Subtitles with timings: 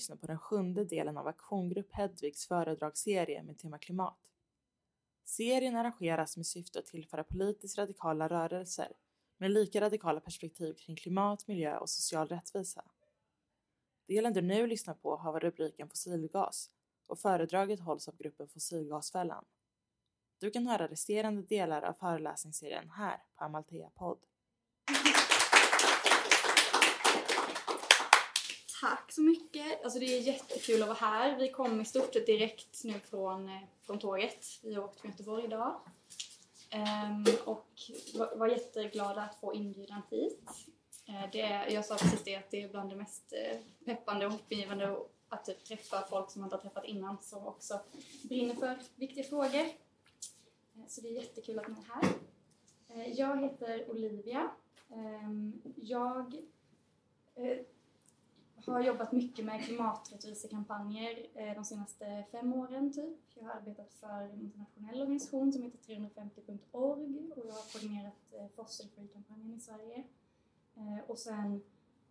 [0.00, 4.18] lyssna på den sjunde delen av Aktiongrupp Hedvigs föredragsserie med tema klimat.
[5.24, 8.92] Serien arrangeras med syfte att tillföra politiskt radikala rörelser
[9.38, 12.84] med lika radikala perspektiv kring klimat, miljö och social rättvisa.
[14.06, 16.70] Delen du nu lyssnar på har rubriken fossilgas
[17.06, 19.44] och föredraget hålls av gruppen Fossilgasfällan.
[20.38, 24.18] Du kan höra resterande delar av föreläsningsserien här på Amalthea podd.
[28.80, 29.84] Tack så mycket.
[29.84, 31.38] Alltså det är jättekul att vara här.
[31.38, 34.46] Vi kom i stort sett direkt nu från, eh, från tåget.
[34.62, 35.80] Vi har åkt från Göteborg idag.
[36.74, 37.70] Um, och
[38.14, 40.50] var, var jätteglada att få inbjudan hit.
[41.08, 44.26] Uh, det är, jag sa precis det att det är bland det mest eh, peppande
[44.26, 44.96] och hoppingivande
[45.28, 47.80] att typ, träffa folk som man inte har träffat innan som också
[48.22, 49.64] brinner för viktiga frågor.
[50.76, 52.12] Uh, så det är jättekul att ni är här.
[53.14, 54.50] Jag heter Olivia.
[54.88, 56.36] Um, jag
[58.66, 63.18] har jobbat mycket med klimaträttvisekampanjer eh, de senaste fem åren typ.
[63.34, 68.46] Jag har arbetat för en internationell organisation som heter 350.org och jag har koordinerat eh,
[68.56, 70.04] Fossil Free-kampanjen i Sverige.
[70.76, 71.62] Eh, och sen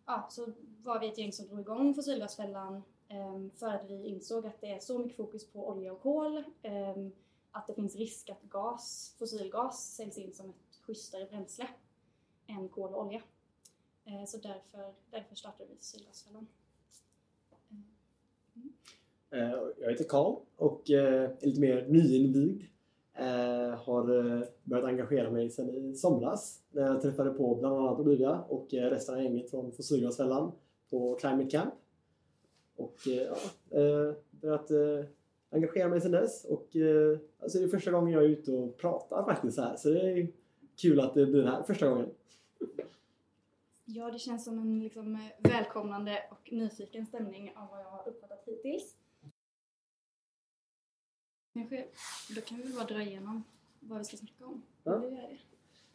[0.05, 0.47] ja, så
[0.83, 4.71] var vi ett gäng som drog igång Fossilgasfällan ehm, för att vi insåg att det
[4.71, 7.11] är så mycket fokus på olja och kol ehm,
[7.51, 11.67] att det finns risk att gas, fossilgas säljs in som ett schysstare bränsle
[12.47, 13.21] än kol och olja.
[14.09, 16.47] Eh, så därför, därför startade vi Sydgasfällan.
[19.31, 19.53] Eh, mm.
[19.53, 22.63] Eh, jag heter Karl och är lite mer nyinvigd.
[23.77, 24.05] Har
[24.63, 29.15] börjat engagera mig sedan i somras när jag träffade på bland annat Olivia och resten
[29.15, 30.51] av gänget från Fossilgasfällan
[30.89, 31.73] på Climate Camp.
[32.75, 33.37] Och ja,
[34.31, 34.71] börjat
[35.49, 36.75] engagera mig sedan dess och
[37.39, 40.01] alltså det är första gången jag är ute och pratar faktiskt så här så det
[40.01, 40.27] är
[40.81, 42.09] kul att det blir den här första gången.
[43.91, 48.43] Ja, det känns som en liksom, välkomnande och nyfiken stämning av vad jag har uppfattat
[48.45, 48.95] hittills.
[51.53, 51.85] Kanske,
[52.35, 53.43] då kan vi bara dra igenom
[53.79, 54.61] vad vi ska snacka om.
[54.83, 55.03] Ja.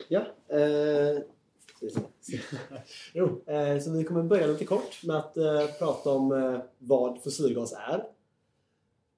[0.09, 0.27] Ja.
[0.57, 1.23] Eh,
[3.15, 7.23] jo, eh, så vi kommer börja lite kort med att eh, prata om eh, vad
[7.23, 8.07] fossilgas är.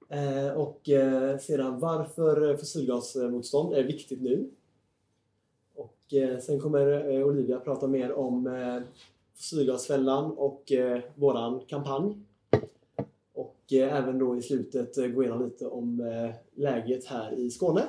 [0.09, 4.51] Eh, och eh, sedan varför fossilgasmotstånd är viktigt nu.
[6.07, 8.81] Och eh, sen kommer eh, Olivia prata mer om eh,
[9.35, 10.71] Fossilgasfällan och
[11.15, 12.17] våran kampanj.
[13.33, 16.03] Och även då i slutet gå igenom lite om
[16.55, 17.83] läget här i Skåne.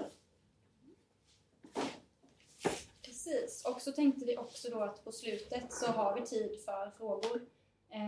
[3.02, 6.90] Precis, och så tänkte vi också då att på slutet så har vi tid för
[6.98, 7.40] frågor.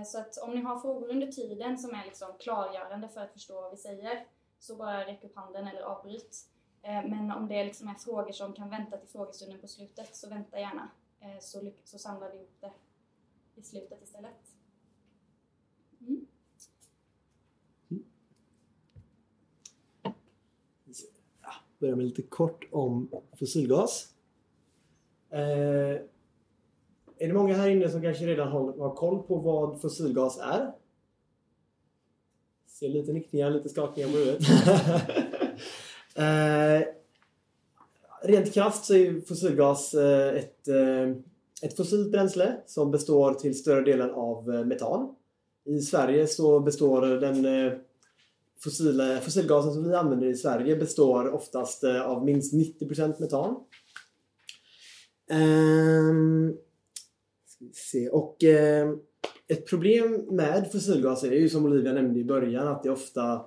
[0.07, 3.55] Så att om ni har frågor under tiden som är liksom klargörande för att förstå
[3.55, 4.27] vad vi säger
[4.59, 6.47] så bara räck upp handen eller avbryt.
[6.83, 10.29] Eh, men om det liksom är frågor som kan vänta till frågestunden på slutet så
[10.29, 12.73] vänta gärna eh, så, så samlar vi ihop det
[13.55, 14.55] i slutet istället.
[16.01, 16.27] Mm.
[21.43, 24.15] Ja, börjar med lite kort om fossilgas.
[25.31, 25.41] Eh,
[27.17, 30.73] är det många här inne som kanske redan har, har koll på vad fossilgas är?
[32.67, 34.43] Ser lite nickningar, lite skakningar på huvudet.
[36.15, 36.87] Eh,
[38.23, 41.11] rent krasst så är fossilgas eh, ett, eh,
[41.63, 45.15] ett fossilt bränsle som består till större delen av eh, metan.
[45.65, 47.47] I Sverige så består den
[48.65, 53.57] fossila, fossilgasen som vi använder i Sverige består oftast av minst 90% metan.
[55.31, 56.57] Um,
[57.47, 58.09] ska vi se.
[58.09, 58.91] Och eh,
[59.49, 63.45] ett problem med fossilgas är ju som Olivia nämnde i början att det ofta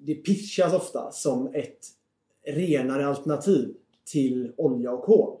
[0.00, 1.78] det pitchas ofta som ett
[2.46, 5.38] renare alternativ till olja och kol.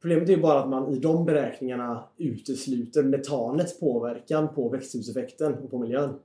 [0.00, 5.78] Problemet är bara att man i de beräkningarna utesluter metanets påverkan på växthuseffekten och på
[5.78, 6.18] miljön.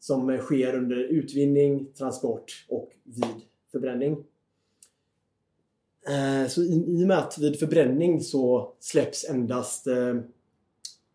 [0.00, 4.24] Som sker under utvinning, transport och vid förbränning.
[6.08, 10.16] Eh, så i, och med att vid förbränning så släpps endast eh,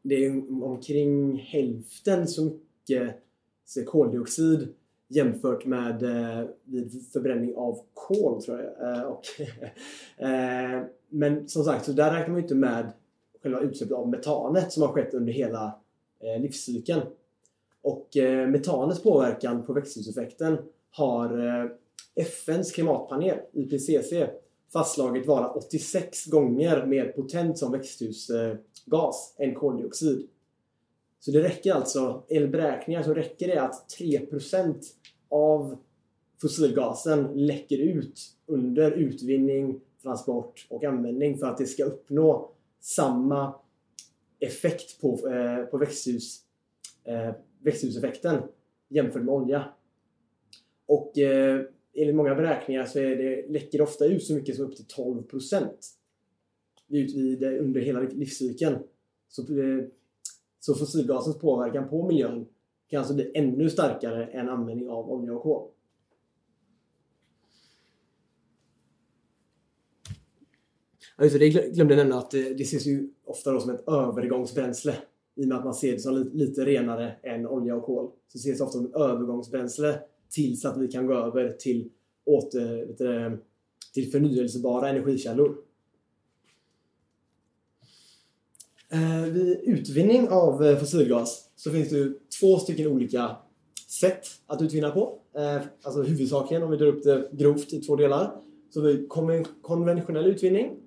[0.01, 3.15] det är omkring hälften så mycket
[3.85, 4.73] koldioxid
[5.07, 8.97] jämfört med eh, vid förbränning av kol tror jag.
[8.97, 9.23] Eh, och,
[10.17, 12.91] eh, men som sagt, så där räknar man inte med
[13.43, 15.79] själva utsläppet av metanet som har skett under hela
[16.39, 17.01] livscykeln.
[17.81, 18.07] Och
[18.47, 20.57] metanets påverkan på växthuseffekten
[20.91, 21.29] har
[22.15, 24.13] FNs klimatpanel, IPCC,
[24.73, 30.27] fastslagit vara 86 gånger mer potent som växthusgas än koldioxid.
[31.25, 34.75] Så det räcker alltså, enligt beräkningar så räcker det att 3%
[35.29, 35.77] av
[36.41, 43.55] fossilgasen läcker ut under utvinning, transport och användning för att det ska uppnå samma
[44.39, 46.41] effekt på, eh, på växthus
[47.03, 48.41] eh, växthuseffekten
[48.89, 49.73] jämfört med olja.
[50.85, 51.61] Och eh,
[51.93, 54.87] enligt många beräkningar så är det, läcker det ofta ut så mycket som upp till
[54.87, 55.89] 12 procent
[57.59, 58.77] under hela livscykeln.
[59.27, 59.85] Så, eh,
[60.65, 62.47] så fossilgasens påverkan på miljön
[62.87, 65.69] kan alltså bli ännu starkare än användning av olja och kol.
[71.17, 73.87] Ja, just det, jag glömde nämna att eh, det, ses ju ofta då som ett
[73.87, 74.95] övergångsbränsle.
[75.35, 78.11] I och med att man ser det som lite, renare än olja och kol.
[78.27, 79.99] Så ses det ofta som ett övergångsbränsle
[80.29, 81.89] tills att vi kan gå över till,
[82.25, 83.43] åter, du,
[83.93, 85.57] till förnyelsebara energikällor.
[88.82, 93.35] Eh, Eh, vid utvinning av eh, fossilgas så finns det ju två stycken olika
[93.87, 95.19] sätt att utvinna på.
[95.35, 98.35] Eh, alltså huvudsakligen, om vi drar upp det grovt i två delar,
[98.69, 99.07] så vi
[99.61, 100.83] konventionell utvinning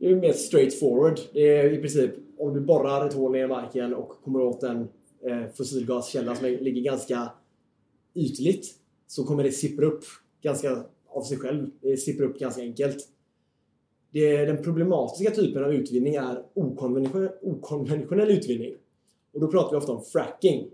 [0.00, 1.20] det är mer straight forward.
[1.32, 4.62] Det är i princip om du borrar ett hål ner i marken och kommer åt
[4.62, 4.88] en
[5.24, 7.32] eh, fossilgaskälla som ligger ganska
[8.14, 8.66] ytligt
[9.06, 10.04] så kommer det sippra upp
[10.42, 11.70] ganska av sig själv.
[11.80, 12.96] Det sipprar upp ganska enkelt.
[14.10, 18.74] Det, den problematiska typen av utvinning är okonventionell, okonventionell utvinning.
[19.32, 20.70] Och då pratar vi ofta om fracking.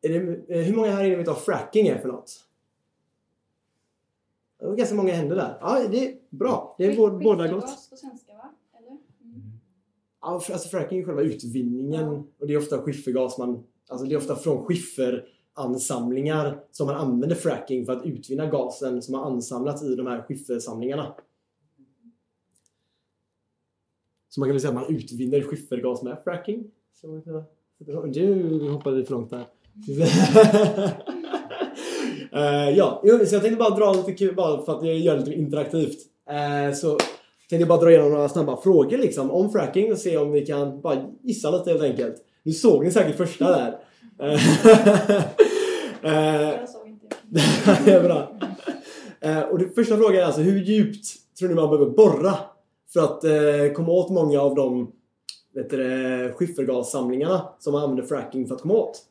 [0.00, 0.16] Det,
[0.48, 2.46] eh, hur många här inne vet vad fracking är för något?
[4.58, 5.58] Det var ganska många händer där.
[5.60, 6.74] Ja, det är bra.
[6.78, 7.90] Det är båda gott.
[7.90, 8.54] på svenska va?
[8.78, 8.90] Eller?
[8.90, 9.50] Mm.
[10.20, 12.24] Ja, alltså fracking är själva utvinningen ja.
[12.38, 13.64] och det är ofta skiffergas man...
[13.88, 14.64] Alltså det är ofta från
[15.60, 20.22] ansamlingar som man använder fracking för att utvinna gasen som har ansamlats i de här
[20.22, 21.14] skiffersamlingarna.
[24.28, 26.64] Så man kan väl säga att man utvinner skiffergas med fracking.
[28.12, 29.46] Du hoppade för långt där.
[32.32, 35.40] Uh, ja, så jag tänkte bara dra lite kul bara för att göra det lite
[35.40, 35.98] interaktivt.
[36.30, 36.98] Uh, så
[37.50, 40.46] tänkte jag bara dra igenom några snabba frågor liksom om fracking och se om vi
[40.46, 42.16] kan bara gissa lite helt enkelt.
[42.42, 43.78] Nu såg ni säkert första där.
[46.02, 47.06] Jag såg inte.
[47.84, 48.38] det är bra.
[49.50, 51.06] och det, första frågan är alltså hur djupt
[51.38, 52.34] tror ni man behöver borra
[52.92, 54.92] för att komma åt många av de
[55.54, 59.06] vet du, skiffergassamlingarna som man använder fracking för att komma åt?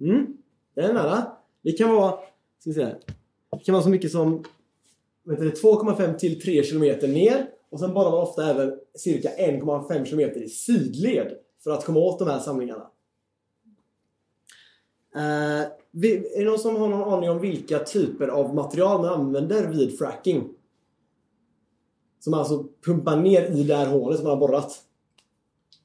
[0.00, 0.36] Mm,
[0.74, 1.26] det är nära.
[1.62, 2.10] Det kan vara,
[2.58, 2.96] ska vi säga,
[3.50, 4.44] det kan vara så mycket som
[5.24, 10.48] 2,5 till 3 km ner och sen borrar man ofta även cirka 1,5 km i
[10.48, 12.90] sidled för att komma åt de här samlingarna.
[15.16, 15.22] Uh,
[16.02, 19.98] är det någon som har någon aning om vilka typer av material man använder vid
[19.98, 20.54] fracking?
[22.18, 24.84] Som alltså pumpar ner i det här hålet som man har borrat.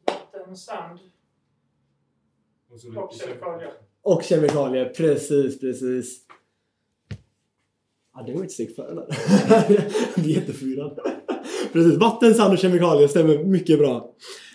[0.06, 1.00] Vatten, sand
[2.70, 2.80] och
[3.14, 3.74] kemikalier.
[4.02, 6.22] Och kemikalier, precis, precis.
[8.14, 9.08] Ja, det var ett steg före där.
[10.16, 11.00] Jag blir jätteförvirrad.
[11.74, 14.12] Precis, vatten, sand och kemikalier stämmer mycket bra.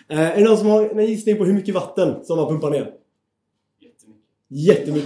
[0.09, 2.69] Eh, är det någon som har en gissning på hur mycket vatten som man pumpar
[2.69, 2.91] ner?
[3.79, 4.19] Jättemycket.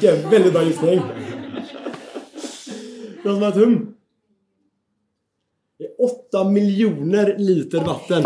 [0.03, 0.99] Jättemycket, väldigt bra gissning.
[3.23, 3.93] Någon som har ett hum?
[5.79, 5.91] Det är
[6.29, 8.23] 8 miljoner liter vatten.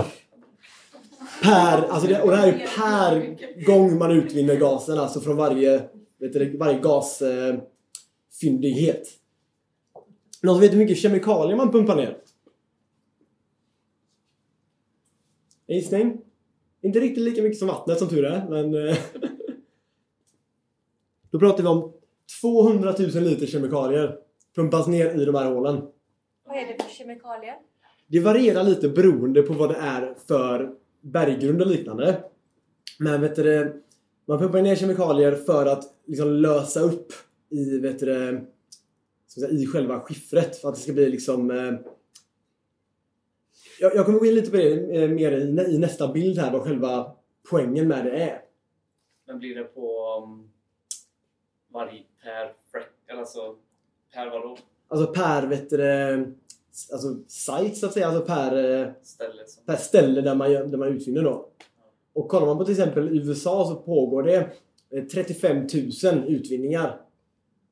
[1.44, 5.78] Per, alltså det, och det här är per gång man utvinner gasen, alltså från varje
[6.20, 8.98] vet du, varje gasfyndighet.
[8.98, 9.04] Eh,
[10.44, 12.18] Någon som vet hur mycket kemikalier man pumpar ner?
[15.76, 16.22] Gissning?
[16.82, 18.88] Inte riktigt lika mycket som vattnet som tur är, men...
[18.88, 18.98] Eh,
[21.32, 21.94] då pratar vi om
[22.42, 24.16] 200 000 liter kemikalier
[24.56, 25.82] pumpas ner i de här hålen.
[26.48, 27.56] Vad är det för kemikalier?
[28.08, 32.24] Det varierar lite beroende på vad det är för berggrund och liknande.
[33.00, 33.82] Men vet du,
[34.28, 37.14] man pumpar ner kemikalier för att liksom lösa upp
[37.50, 38.48] i, vet du,
[39.50, 41.74] i själva skiffret för att det ska bli liksom eh,
[43.82, 46.52] jag, jag kommer gå in lite på det eh, mer i, i, nästa bild här
[46.52, 47.16] vad själva
[47.50, 48.42] poängen med det är.
[49.28, 50.52] Men blir det på um,
[51.74, 53.56] varje per alltså
[54.14, 54.58] per vadå?
[54.88, 56.36] Alltså per vet du,
[56.92, 60.88] alltså site så att säga, alltså per eh, ställe, per ställe där man, där man
[60.88, 61.50] utvinner då.
[62.14, 64.50] Och kollar man på till exempel USA så pågår det
[65.12, 65.64] 35 eh,
[66.14, 67.02] 000 utvinningar.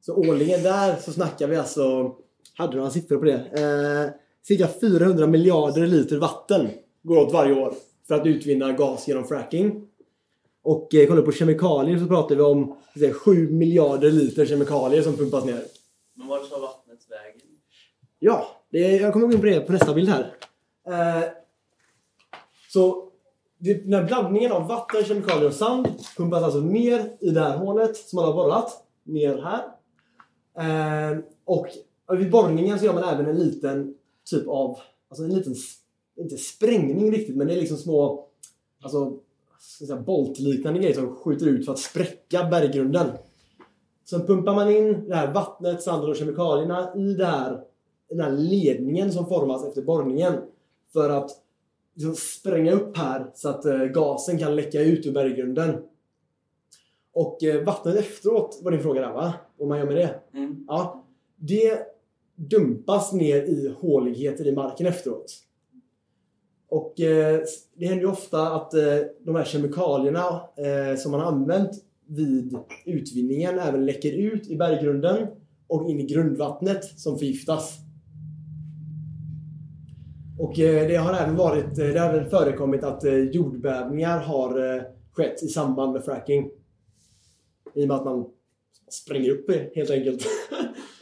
[0.02, 2.16] Så årligen där så snackar vi alltså,
[2.54, 3.34] hade du några siffror på det?
[3.34, 6.70] Eh, cirka 400 miljarder liter vatten
[7.04, 7.74] går åt varje år
[8.08, 9.88] för att utvinna gas genom fracking.
[10.62, 15.18] Och eh, kollar på kemikalier så pratar vi om säga, 7 miljarder liter kemikalier som
[15.18, 15.62] pumpas ner.
[16.14, 17.48] Men vart tar vattnet vägen?
[18.20, 20.34] Ja, det, jag kommer gå in på det på nästa bild här.
[20.88, 21.30] Eh,
[22.70, 23.10] så
[23.58, 27.98] den här blandningen av vatten, kemikalier och sand pumpas alltså ner i det här hålet
[27.98, 28.86] som man har borrat.
[29.04, 29.64] Ner här.
[30.60, 31.68] Eh, och
[32.18, 33.96] vid borrningen så gör man även en liten
[34.30, 35.56] typ av, alltså en liten
[36.18, 38.26] inte sprängning riktigt, men det är liksom små
[38.84, 39.20] alltså,
[39.60, 43.08] säga, boltliknande grejer som skjuter ut för att spräcka berggrunden.
[44.06, 47.64] Sen pumpar man in det här vattnet, sanden och kemikalierna i det här,
[48.10, 50.34] den här ledningen som formas efter borrningen.
[50.94, 51.32] För att
[51.94, 55.84] liksom spränga upp här så att eh, gasen kan läcka ut ur berggrunden.
[57.14, 59.34] Och eh, vattnet efteråt var din fråga där va?
[59.58, 60.20] Vad man gör med det?
[60.34, 60.66] Mm.
[60.68, 61.04] Ja.
[61.36, 61.80] Det
[62.40, 65.34] dumpas ner i håligheter i marken efteråt.
[66.70, 67.40] Och eh,
[67.76, 71.72] det händer ju ofta att eh, de här kemikalierna eh, som man har använt
[72.08, 75.28] vid utvinningen även läcker ut i berggrunden
[75.68, 77.78] och in i grundvattnet som förgiftas.
[80.40, 84.84] Och eh, det har även varit, eh, det har även förekommit att eh, jordbävningar har
[85.14, 86.50] skett i samband med fracking.
[87.74, 88.26] I och med att man
[88.90, 90.26] spränger upp det helt enkelt.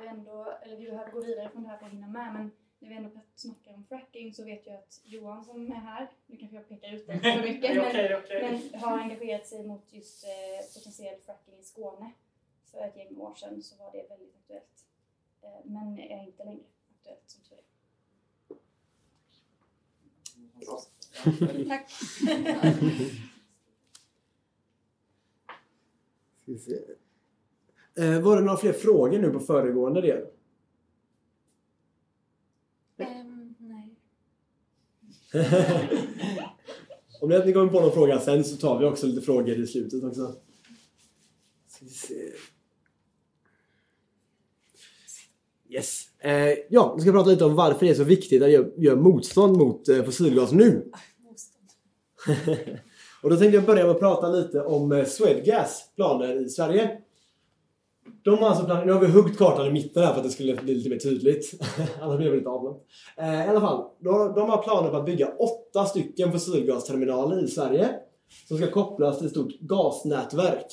[0.00, 2.50] Vi ändå, eller vi behöver gå vidare från det här för att hinna med, men
[2.78, 6.36] när vi ändå snackar om fracking så vet jag att Johan som är här, nu
[6.36, 8.60] kanske jag pekar ut dig för mycket, men, okej.
[8.72, 10.30] men har engagerat sig mot just eh,
[10.74, 12.12] potentiell fracking i Skåne.
[12.64, 14.86] För ett gäng år sedan så var det väldigt aktuellt.
[15.42, 17.64] Eh, men är inte längre aktuellt som tur är.
[21.68, 21.90] Tack!
[27.96, 28.02] Vi.
[28.02, 30.22] Eh, var det några fler frågor nu på föregående del?
[32.98, 33.96] Ehm, nej.
[37.20, 40.04] Om ni kommer på någon fråga sen så tar vi också lite frågor i slutet
[40.04, 40.34] också.
[41.68, 42.32] Ska vi se.
[45.68, 46.02] Yes.
[46.18, 48.66] Eh, ja, nu ska jag prata lite om varför det är så viktigt att göra
[48.76, 50.90] gör motstånd mot eh, fossilgas nu.
[53.22, 57.00] Och då tänkte jag börja med att prata lite om eh, Swedgas planer i Sverige.
[58.22, 60.30] De har alltså planerat, nu har vi huggt kartan i mitten här för att det
[60.30, 61.54] skulle bli lite mer tydligt.
[62.00, 62.82] Annars blir det lite avlångt.
[63.16, 67.48] Eh, I alla fall, de, de har planer på att bygga åtta stycken fossilgasterminaler i
[67.48, 67.88] Sverige.
[68.48, 70.66] Som ska kopplas till ett stort gasnätverk.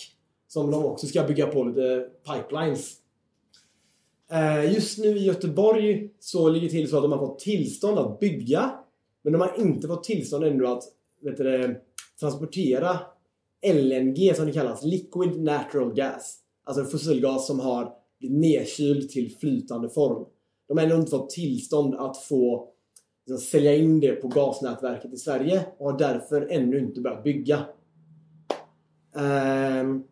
[0.48, 2.94] Som de också ska bygga på lite pipelines.
[4.32, 8.00] Eh, just nu i Göteborg så ligger det till så att de har fått tillstånd
[8.00, 8.72] att bygga.
[9.22, 10.84] Men de har inte fått tillstånd ännu att
[11.22, 11.82] vet du,
[12.20, 13.00] transportera
[13.74, 16.43] LNG som det kallas, Liquid Natural Gas.
[16.64, 20.26] Alltså en fossilgas som har blivit nedkyld till flytande form.
[20.68, 22.70] De har ännu inte fått tillstånd att få
[23.26, 27.66] liksom, sälja in det på gasnätverket i Sverige och har därför ännu inte börjat bygga.
[29.16, 30.04] Ehm,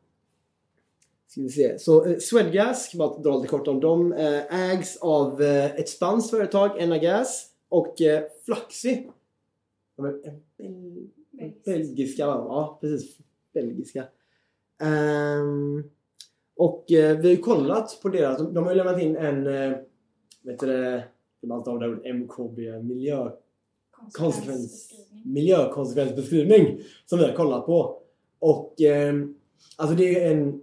[1.28, 1.80] ska vi se.
[1.80, 6.30] Så eh, Swedgas, bara dra lite kort om dem, eh, ägs av eh, ett spanskt
[6.30, 9.08] företag, Enagas, och eh, Fluxy.
[9.98, 10.06] De
[11.40, 12.34] är belgiska, va?
[12.34, 13.18] ja precis.
[13.54, 14.04] Belgiska.
[14.82, 15.84] Ehm,
[16.62, 19.48] och eh, vi har ju kollat på deras, de, de har ju lämnat in en,
[19.48, 19.78] eh,
[20.42, 21.04] vet du det,
[21.42, 23.30] det MKB, miljö
[24.12, 24.92] konsekvens,
[25.26, 28.02] miljökonsekvensbeskrivning som vi har kollat på.
[28.40, 29.14] Och eh,
[29.76, 30.62] alltså det är en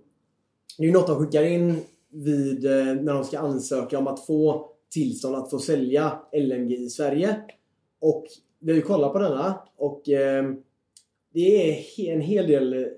[0.78, 1.76] det är ju något de skickar in
[2.10, 6.90] vid, eh, när de ska ansöka om att få tillstånd att få sälja LNG i
[6.90, 7.36] Sverige.
[8.00, 8.26] Och
[8.58, 10.52] vi har ju kollat på denna och eh,
[11.32, 12.88] det är en hel del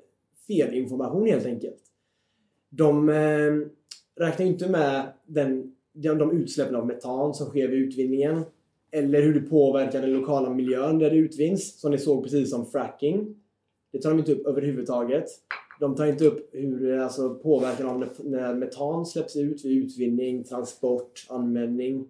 [0.47, 1.90] felinformation helt enkelt.
[2.71, 3.53] De eh,
[4.25, 8.43] räknar inte med den, de, de utsläppen av metan som sker vid utvinningen
[8.93, 12.67] eller hur det påverkar den lokala miljön där det utvinns, som ni såg precis som
[12.67, 13.35] fracking.
[13.93, 15.25] Det tar de inte upp överhuvudtaget.
[15.81, 21.27] De tar inte upp hur alltså, påverkan av när- metan släpps ut vid utvinning, transport,
[21.29, 22.09] användning.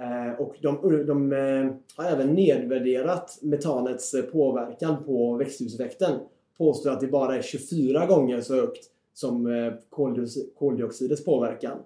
[0.00, 6.20] Eh, och de, de eh, har även nedvärderat metanets påverkan på växthuseffekten.
[6.58, 9.72] Påstår att det bara är 24 gånger så högt som eh,
[10.54, 11.78] koldioxidets påverkan.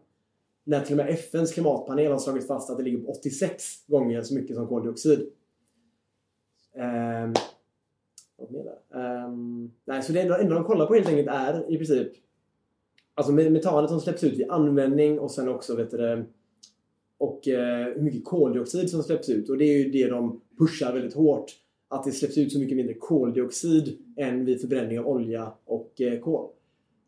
[0.65, 4.23] När till och med FNs klimatpanel har slagit fast att det ligger på 86 gånger
[4.23, 5.21] så mycket som koldioxid.
[6.75, 7.35] Um,
[8.37, 12.13] vad ehm, nej, så det enda, enda de kollar på helt enkelt är i princip
[13.15, 16.25] Alltså metanet som släpps ut vid användning och sen också vet du
[17.19, 19.51] och eh, hur mycket koldioxid som släpps ut.
[19.51, 21.53] Och det är ju det de pushar väldigt hårt.
[21.89, 26.21] Att det släpps ut så mycket mindre koldioxid än vid förbränning av olja och eh,
[26.21, 26.49] kol.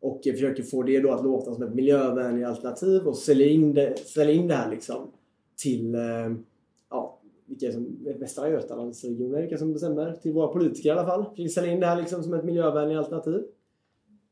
[0.00, 3.98] Och försöker få det då att låta som ett miljövänligt alternativ och sälja in det,
[3.98, 5.10] sälja in det här liksom
[5.56, 6.00] till eh,
[6.90, 10.12] ja, vilka är som Västra Götalandsregionen, vilka som bestämmer.
[10.12, 11.24] Till våra politiker i alla fall.
[11.30, 13.42] Försöker sälja in det här liksom som ett miljövänligt alternativ.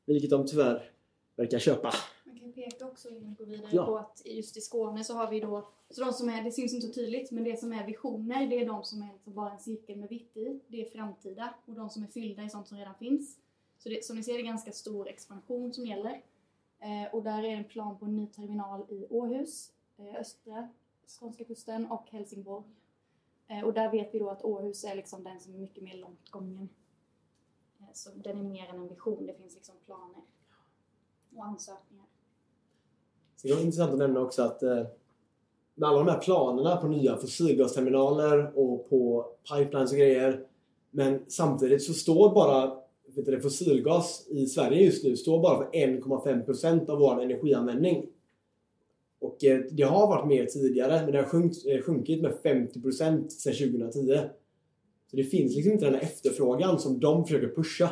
[0.07, 0.91] Vilket de tyvärr
[1.37, 1.93] verkar köpa.
[2.27, 3.87] Man kan peka också innan vi går vidare Ja.
[3.87, 6.75] på att just i Skåne så har vi då, så de som är, det syns
[6.75, 9.51] inte så tydligt, men det som är visioner det är de som är liksom bara
[9.53, 10.61] en cirkel med vitt i.
[10.69, 13.37] Det är framtida och de som är fyllda är sånt som redan finns.
[13.79, 16.23] Så det, som ni ser är det ganska stor expansion som gäller.
[16.81, 20.69] Eh, och där är en plan på en ny terminal i Åhus, eh, östra
[21.21, 22.65] skånska kusten och Helsingborg.
[23.49, 25.97] Eh, Och där vet vi då att Åhus är liksom den som är mycket mer
[25.97, 26.69] långt gången.
[27.81, 30.23] Eh, Så den är mer än en vision, det finns liksom planer
[31.37, 32.07] och ansökningar.
[33.37, 34.87] Så det är intressant att nämna också att eh,
[35.75, 40.47] med alla de här planerna på nya fossilgasterminaler och på pipelines och grejer.
[40.91, 42.83] Men samtidigt så står bara
[43.19, 48.07] vet du, det, fossilgas i Sverige just nu står bara för 1,5% av vår energianvändning.
[49.19, 53.29] Och eh, det har varit mer tidigare men det har sjunkt, eh, sjunkit med 50%
[53.29, 54.29] sedan 2010.
[55.07, 57.91] Så det finns liksom inte den här efterfrågan som de försöker pusha.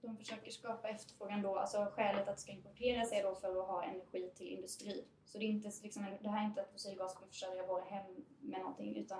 [0.00, 3.66] De försöker skapa efterfrågan då, alltså skälet att det ska importeras är då för att
[3.66, 5.04] ha energi till industri.
[5.24, 8.04] Så det är, inte, liksom, det här är inte att fossilgas kommer försörja våra hem
[8.40, 9.18] med någonting utan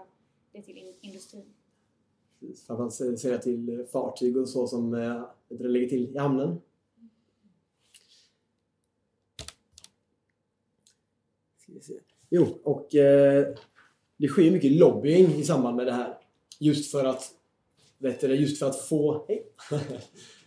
[0.52, 1.54] det är till industrin
[2.42, 6.60] in, att man ser till fartyg och så som eh, det ligger till i hamnen.
[11.58, 11.94] Ska vi se.
[12.30, 13.54] Jo, och eh,
[14.16, 16.18] det sker mycket lobbying i samband med det här.
[16.58, 17.30] Just för att,
[17.98, 19.26] vet du, just för att få...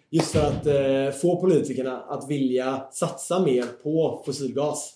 [0.09, 4.93] Just för att eh, få politikerna att vilja satsa mer på fossilgas.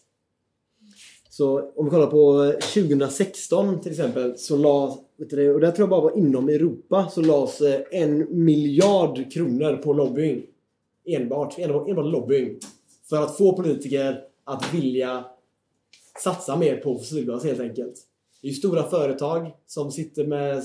[1.29, 5.72] Så om vi kollar på eh, 2016 till exempel så la, vet du och där
[5.72, 10.46] tror jag bara var inom Europa, så lades eh, en miljard kronor på lobbying.
[11.06, 12.60] Enbart, enbart, enbart lobbying.
[13.10, 15.26] För att få politiker att vilja
[16.24, 17.96] satsa mer på fossilgas helt enkelt.
[18.42, 20.64] Det är ju stora företag som sitter med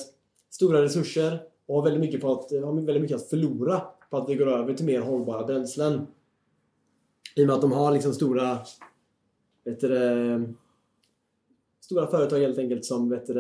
[0.50, 4.16] stora resurser och har väldigt mycket, på att, eh, har väldigt mycket att förlora på
[4.16, 6.06] att vi går över till mer hållbara bränslen.
[7.37, 8.58] I och med att de har liksom stora
[9.64, 10.54] vet du,
[11.84, 13.34] stora företag helt enkelt som vet du,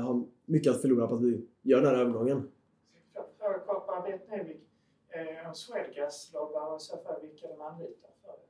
[0.00, 2.50] har mycket att förlora på att vi gör den här övergången.
[3.86, 4.68] Bara, vet ni vilk-
[5.08, 8.46] eh, om Swedgas lobbar och så fall vilka de anlitar för det?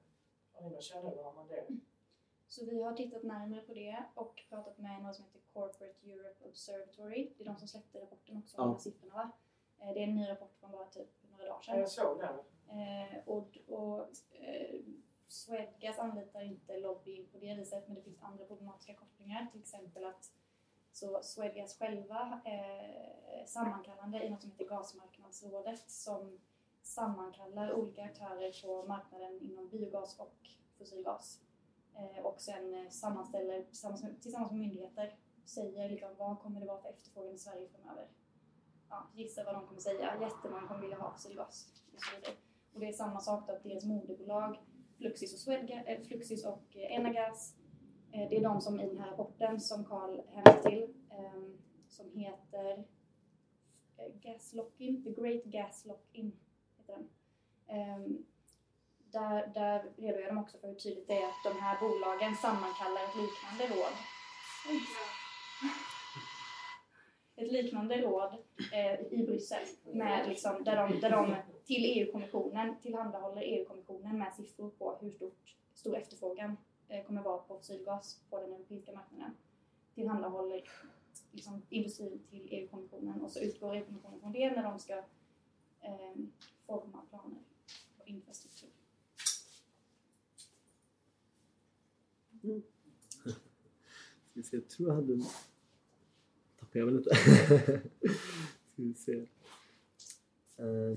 [0.53, 1.65] Har ni någon kännedom om det?
[2.49, 6.45] Så vi har tittat närmare på det och pratat med något som heter Corporate Europe
[6.49, 7.31] Observatory.
[7.39, 8.63] Det är de som släppte rapporten också, Ja.
[8.65, 9.31] de här siffrorna va?
[9.81, 11.79] Eh, Det är en ny rapport från bara typ några dagar sedan.
[11.81, 12.35] jag såg den.
[12.79, 14.81] Eh, och och eh,
[15.29, 19.49] Swedgas anlitar inte lobbying på det viset men det finns andra problematiska kopplingar.
[19.53, 20.33] Till exempel att
[20.93, 26.41] så Swedgas själva eh, sammankallande i något som heter Gasmarknadsrådet som
[26.83, 31.41] sammankallar olika aktörer på marknaden inom biogas och fossilgas.
[31.95, 36.67] Eh, och sen eh, sammanställer tillsammans med, tillsammans med myndigheter säger liksom, vad kommer det
[36.67, 38.09] vara för efterfrågan i Sverige framöver.
[38.91, 40.21] Ja, gissa vad de kommer säga.
[40.21, 41.69] Jättemånga kommer vilja ha fossilgas.
[41.95, 42.35] Och så vidare.
[42.75, 44.59] Och det är samma sak då att deras moderbolag
[44.99, 47.55] Fluxis och, Swedga, eh, Fluxis och eh, Enagas
[48.13, 52.19] eh, det är de som i den här rapporten som Carl hänvisar till ehm, som
[52.19, 52.85] heter
[53.97, 56.33] eh, Gas Lock-in, The Great Gas Lock-in
[56.77, 57.09] heter den.
[57.67, 58.25] Ehm,
[59.13, 63.05] där, där redogör de också för hur tydligt det är att de här bolagen sammankallar
[63.05, 63.95] ett liknande råd.
[67.37, 68.37] Ett liknande råd
[68.73, 74.71] eh, i Bryssel med liksom, där, de, där de till EU-kommissionen tillhandahåller EU-kommissionen med siffror
[74.71, 76.57] på hur stort, stor efterfrågan
[76.89, 79.35] eh, kommer vara på fossilgas på den europeiska marknaden.
[79.95, 80.63] Tillhandahåller
[81.33, 84.95] liksom, industrin till EU-kommissionen och så utgår EU-kommissionen från det när de ska
[85.81, 86.15] eh,
[86.67, 87.39] forma planer
[87.99, 88.71] på infrastruktur.
[92.43, 92.63] Mm.
[94.51, 95.25] jag tror jag hade...
[96.77, 97.15] Jag väl inte.
[98.73, 99.13] Ska vi se.
[99.13, 100.97] Uh,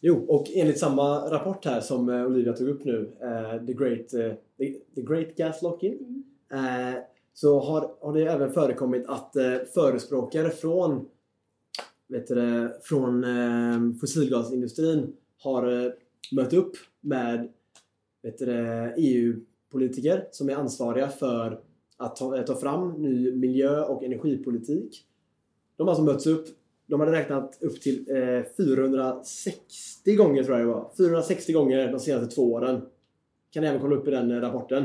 [0.00, 4.14] jo, och enligt samma rapport här som eh, Olivia tog upp nu, uh, The, Great,
[4.14, 7.02] uh, the, the Great Gas Lock-In, eh,
[7.34, 9.32] så har, har det även förekommit att
[9.74, 11.08] förespråkare från,
[12.08, 13.24] vet du, från
[14.00, 15.92] fossilgasindustrin har
[16.34, 17.52] mött upp med
[18.22, 21.60] vet du, EU-politiker e som är ansvariga för
[22.00, 25.06] att ta, eh, ta fram ny miljö och energipolitik.
[25.76, 26.46] De har alltså mötts upp.
[26.86, 30.90] De hade räknat upp till eh, 460 gånger tror jag det var.
[30.96, 32.80] 460 gånger de senaste två åren.
[33.50, 34.84] Kan ni även kolla upp i den eh, rapporten.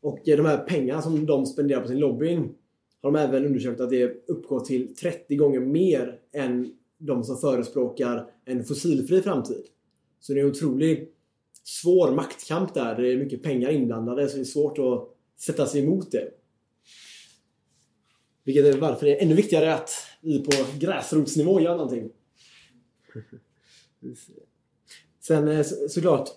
[0.00, 2.54] Och eh, de här pengarna som de spenderar på sin lobbying
[3.02, 8.30] har de även undersökt att det uppgår till 30 gånger mer än de som förespråkar
[8.44, 9.64] en fossilfri framtid.
[10.20, 11.14] Så det är en otroligt
[11.64, 12.96] svår maktkamp där.
[12.96, 16.30] Det är mycket pengar inblandade så det är svårt att sätta sig emot det.
[18.44, 22.10] Vilket är varför det är ännu viktigare att vi på gräsrotsnivå gör någonting.
[25.20, 26.28] Sen eh, så- såklart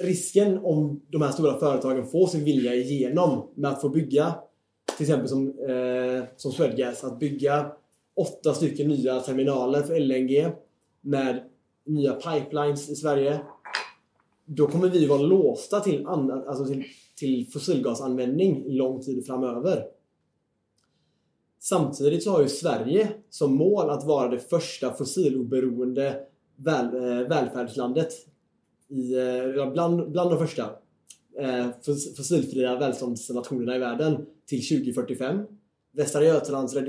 [0.00, 4.34] risken om de här stora företagen får sin vilja igenom med att få bygga
[4.96, 7.72] till exempel som, eh, som Swedgas, att bygga
[8.14, 10.52] åtta stycken nya terminaler för LNG
[11.00, 11.48] med
[11.84, 13.40] nya pipelines i Sverige.
[14.44, 16.84] Då kommer vi vara låsta till, alltså till,
[17.20, 19.84] till fossilgasanvändning lång tid framöver.
[21.58, 26.20] Samtidigt så har ju Sverige som mål att vara det första fossiloberoende
[26.56, 28.12] väl, eh, välfärdslandet.
[28.88, 30.62] I, eh, bland, bland de första
[31.38, 31.66] eh,
[32.16, 35.46] fossilfria välståndsnationerna i världen till 2045.
[35.92, 36.84] Västra Götalands, eh,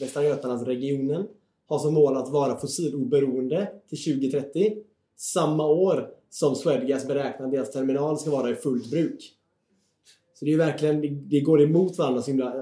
[0.00, 1.26] Västra Götalandsregionen
[1.66, 4.76] har som mål att vara fossiloberoende till 2030.
[5.16, 9.36] Samma år som Swedgas beräknar att deras terminal ska vara i fullt bruk.
[10.34, 12.54] Så det är verkligen, det, det går emot varandra så himla,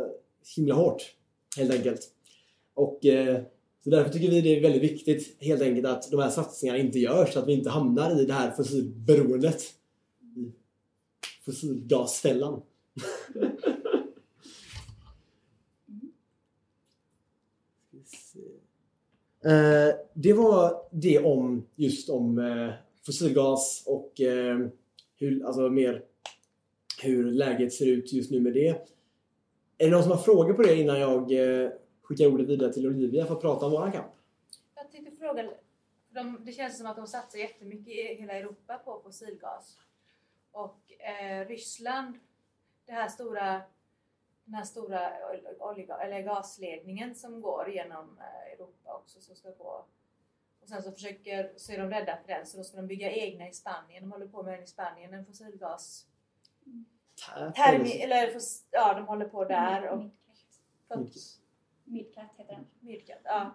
[0.57, 1.15] himla hårt.
[1.57, 2.01] Helt enkelt.
[2.75, 3.41] Och eh,
[3.85, 6.99] så därför tycker vi det är väldigt viktigt helt enkelt att de här satsningarna inte
[6.99, 9.63] görs så att vi inte hamnar i det här fossilberoendet.
[10.37, 10.53] I
[11.45, 12.63] fossilgasfällan.
[19.45, 22.71] Eh, det var det om just om eh,
[23.09, 24.59] fossilgas och eh,
[25.17, 26.05] hur, alltså mer
[27.03, 28.69] hur läget ser ut just nu med det.
[29.79, 31.71] Är det någon som har frågor på det innan jag eh,
[32.03, 34.13] skickar ordet vidare till Olivia för att prata om våran kamp?
[34.75, 35.51] Jag tänkte fråga,
[36.11, 39.79] de, det känns som att de satsar jättemycket i hela Europa på fossilgas.
[40.53, 42.19] Och eh, Ryssland,
[42.87, 43.63] det här stora,
[44.45, 45.13] den här stora
[45.59, 49.85] olja, eller gasledningen som går genom eh, Europa också som ska gå.
[50.69, 53.11] Och sen så försöker, så är de rädda för den så då ska de bygga
[53.11, 54.03] egna i Spanien.
[54.03, 56.07] De håller på med en i Spanien, en fossilgas
[57.55, 58.33] termi, eller
[58.71, 61.41] ja de håller på där och Midcat.
[61.85, 62.67] Midcat heter den.
[62.81, 63.55] Midcat, ja.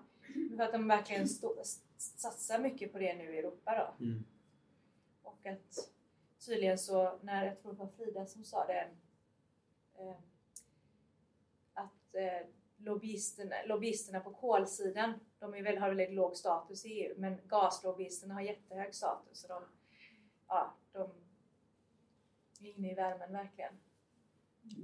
[0.58, 1.64] För att de verkligen stå,
[1.98, 4.06] satsar mycket på det nu i Europa då.
[4.06, 4.24] Mm.
[5.24, 5.90] Och att
[6.46, 8.90] tydligen så, när jag tror det var Frida som sa det,
[9.98, 10.18] eh,
[11.74, 12.48] att eh,
[12.86, 18.34] lobbyisterna, lobbyisterna på kolsidan, de är väl, har väldigt låg status i EU, men gaslobbyisterna
[18.34, 19.42] har jättehög status.
[19.42, 19.62] Så de,
[20.48, 21.10] ja, de
[22.62, 23.74] är inne i värmen verkligen.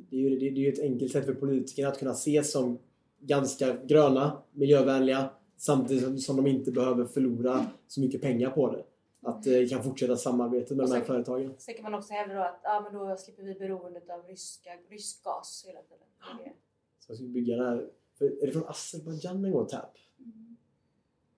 [0.09, 2.51] Det är, ju, det, det är ju ett enkelt sätt för politikerna att kunna ses
[2.51, 2.79] som
[3.19, 8.85] ganska gröna, miljövänliga samtidigt som- de inte behöver förlora så mycket pengar på det.
[9.21, 11.53] Att eh, kan fortsätta samarbetet med Och de här så- företagen.
[11.57, 14.69] Sen kan man också hävda då att ja, men då slipper vi beroendet av ryska,
[14.89, 16.07] rysk gas hela tiden.
[16.43, 16.51] Det.
[17.09, 17.89] Så jag ska bygga det här.
[18.13, 19.97] För, är det från Azerbajdzjan den går TAP?
[20.19, 20.57] Mm.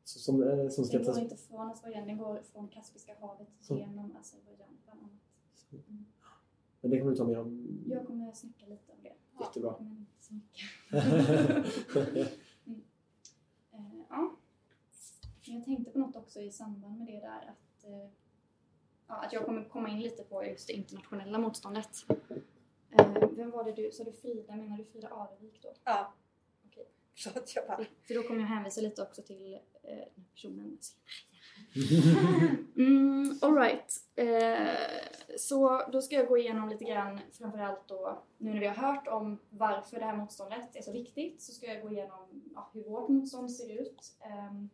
[0.03, 1.21] Så, som, eh, som ska Den går tas...
[1.23, 3.77] inte från Azerbajdzjan, den går från Kaspiska havet Så.
[3.77, 5.11] genom Azerbajdzjan bland annat.
[6.81, 7.83] Men det kommer du ta med om...
[7.87, 9.13] Jag kommer snacka lite om det.
[9.43, 9.75] Jättebra.
[9.79, 10.63] Men inte så mycket.
[13.71, 14.35] Eh, ja.
[15.45, 18.09] Men Jag tänkte på något också i samband med det där att, eh,
[19.07, 22.05] ja, att jag kommer komma in lite på just det internationella motståndet.
[22.91, 25.73] Eh, vem var det du, sa du Frida, menar du Frida Arevik då?
[25.83, 26.13] Ja.
[26.67, 26.87] Okej.
[27.23, 27.85] Förlåt, jag bara...
[28.07, 30.77] För då kommer jag hänvisa lite också till eh, personen.
[32.77, 33.95] Mm, Alright.
[34.15, 38.75] Eh, så då ska jag gå igenom lite grann, framförallt då, nu när vi har
[38.75, 42.69] hört om varför det här motståndet är så viktigt, så ska jag gå igenom ja,
[42.73, 44.69] hur vårt motstånd ser ut ehm,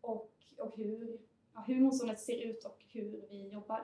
[0.00, 1.18] och, och hur,
[1.54, 3.80] ja, hur motståndet ser ut och hur vi jobbar.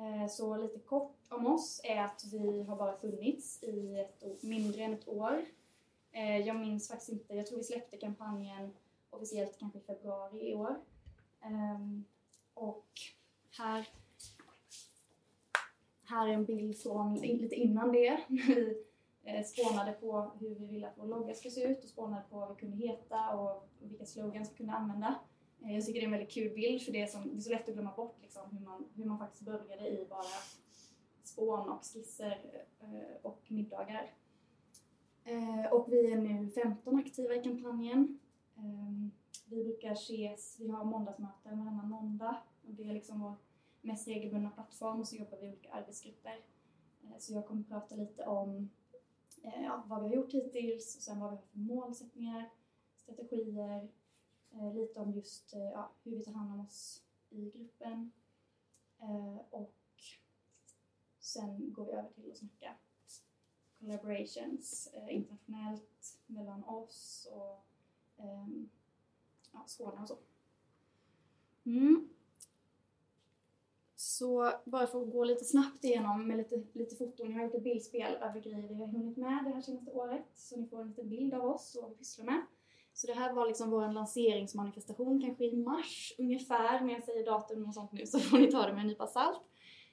[0.00, 4.82] Eh, så lite kort om oss är att vi har bara funnits i ett, mindre
[4.82, 5.44] än ett år.
[6.12, 8.72] Eh, jag minns faktiskt inte, jag tror vi släppte kampanjen
[9.10, 10.76] officiellt kanske i februari i år.
[11.40, 12.04] Ehm,
[12.54, 12.86] och
[13.58, 13.88] här,
[16.04, 18.20] här är en bild från lite innan det.
[18.28, 22.22] Vi eh, spånade på hur vi ville att vår logga ska se ut och spånade
[22.30, 25.14] på vad vi kunde heta och vilka slogans vi kunde använda.
[25.62, 27.40] Eh, jag tycker det är en väldigt kul bild för det är, som, det är
[27.40, 30.24] så lätt att glömma bort liksom, hur, man, hur man faktiskt började i bara
[31.22, 34.14] spån och skisser eh, och middagar.
[35.24, 38.18] Eh, och vi är nu 15 aktiva i kampanjen.
[38.56, 39.10] Ehm,
[39.46, 43.34] vi brukar ses, vi har måndagsmöten varannan måndag och det är liksom vår
[43.80, 46.40] mest regelbundna plattform och så jobbar vi i olika arbetsgrupper.
[47.18, 48.70] Så jag kommer prata lite om
[49.42, 52.50] ja, vad vi har gjort hittills och sen vad vi har för målsättningar,
[52.96, 53.88] strategier,
[54.52, 58.12] Eh, lite om just eh, ja, hur vi tar hand om oss i gruppen
[59.02, 59.74] Eh, och
[61.18, 62.74] sen går vi över till att snacka
[63.78, 67.64] collaborations eh, internationellt mellan oss och
[68.16, 68.68] ehm,
[69.52, 70.18] ja, Skåne och så.
[71.64, 72.08] Mm.
[73.96, 77.30] Så bara för att gå lite snabbt igenom med lite, lite foton.
[77.30, 80.24] Jag har gjort ett bildspel över grejer vi har hunnit med det här senaste året.
[80.34, 82.46] Så ni får en liten bild av oss och vad vi pysslar med.
[82.92, 86.80] Så det här var liksom vår lanseringsmanifestation kanske i mars ungefär.
[86.80, 89.06] När jag säger datum och sånt nu så får ni ta det med en nypa
[89.06, 89.40] salt.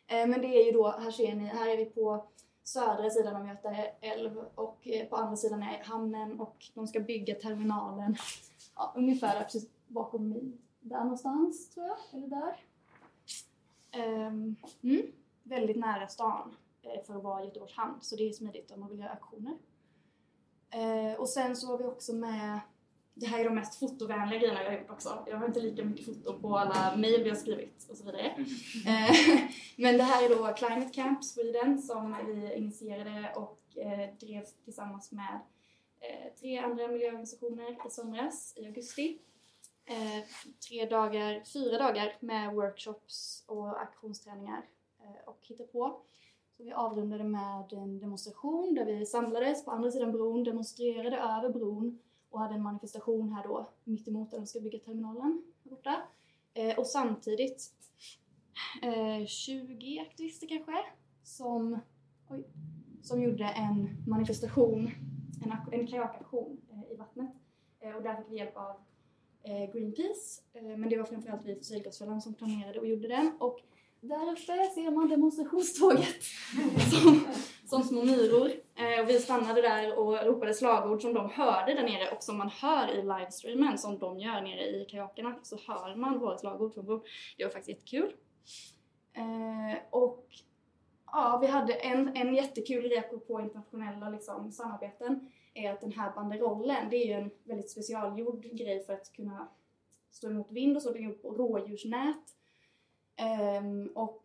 [0.07, 2.27] Eh, men det är ju då, här ser ni, här är vi på
[2.63, 6.99] södra sidan av Göta älv och eh, på andra sidan är hamnen och de ska
[6.99, 8.15] bygga terminalen
[8.75, 10.51] ja, ungefär precis bakom mig.
[10.79, 12.63] Där någonstans tror jag, eller där.
[13.91, 15.01] Ehm, mm,
[15.43, 18.89] väldigt nära stan eh, för att vara Göteborgs hamn så det är smidigt om man
[18.89, 19.57] vill göra aktioner.
[21.17, 22.60] Och sen så var vi också med,
[23.19, 25.23] det här är de mest fotovänliga grejerna jag har gjort också.
[25.27, 28.25] Jag har inte lika mycket foto på alla mejl vi har skrivit och så vidare.
[28.88, 29.15] Eh,
[29.77, 35.12] men det här är då Climate Camp Sweden som vi initierade och eh, drev tillsammans
[35.12, 35.39] med
[35.99, 39.19] eh, tre andra miljöorganisationer i somras i augusti.
[40.67, 44.65] Tre dagar, fyra dagar med workshops och aktionsträningar
[45.25, 46.01] och hitta på.
[46.58, 51.49] Så vi avrundade med en demonstration där vi samlades på andra sidan bron, demonstrerade över
[51.49, 56.01] bron och hade en manifestation här då mittemot där de ska bygga terminalen här borta.
[56.53, 57.71] Eh, och samtidigt
[58.81, 60.85] eh, 20 aktivister kanske
[61.23, 61.79] som,
[62.29, 62.43] oj,
[63.01, 64.91] som gjorde en manifestation,
[65.43, 67.31] en, en kajakaktion eh, i vattnet.
[67.79, 68.75] Eh, och där fick vi hjälp av
[69.43, 73.31] eh, Greenpeace, eh, men det var framförallt vi Fossilgasfällan som planerade och gjorde den.
[73.39, 73.59] Och
[74.01, 76.23] där uppe ser man demonstrationståget
[76.91, 77.27] som,
[77.65, 78.51] som små myror.
[79.08, 82.91] Vi stannade där och ropade slagord som de hörde där nere och som man hör
[82.91, 85.36] i livestreamen som de gör nere i kajakerna.
[85.43, 87.02] Så hör man våra slagord från bron.
[87.38, 88.15] Det var faktiskt jättekul.
[89.13, 90.28] Eh, och
[91.06, 96.15] ja, vi hade en, en jättekul reko på internationella liksom, samarbeten är att den här
[96.15, 99.48] banderollen, det är ju en väldigt specialgjord grej för att kunna
[100.12, 100.91] stå emot vind och så.
[100.91, 102.36] Den är gjord på rådjursnät.
[103.62, 104.24] Um, och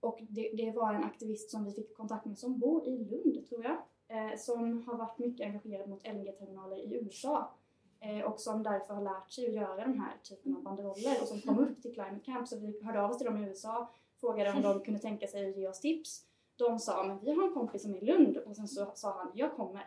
[0.00, 3.48] och det, det var en aktivist som vi fick kontakt med som bor i Lund,
[3.48, 3.78] tror jag,
[4.36, 7.50] som har varit mycket engagerad mot LNG-terminaler i USA
[8.00, 11.28] eh, och som därför har lärt sig att göra den här typen av banderoller och
[11.28, 13.90] som kom upp till Climate Camp så vi hörde av oss till dem i USA,
[14.20, 16.24] frågade om de kunde tänka sig att ge oss tips.
[16.56, 19.12] De sa men vi har en kompis som är i Lund och sen så sa
[19.18, 19.84] han jag kommer.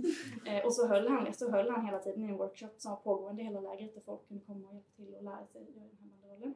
[0.46, 2.98] eh, och så höll, han, så höll han hela tiden i en workshop som var
[2.98, 5.88] pågående i hela lägret där folk kunde komma och hjälpa till och lära sig göra
[5.88, 6.54] den här banderollen.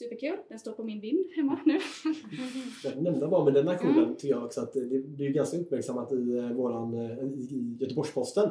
[0.00, 1.80] Superkul, den står på min vind hemma nu.
[2.84, 6.38] Jag nämnde bara med den aktionen tycker jag också att det blir ganska uppmärksammat i,
[6.38, 8.50] eh, våran, eh, i, Göteborgs-Posten.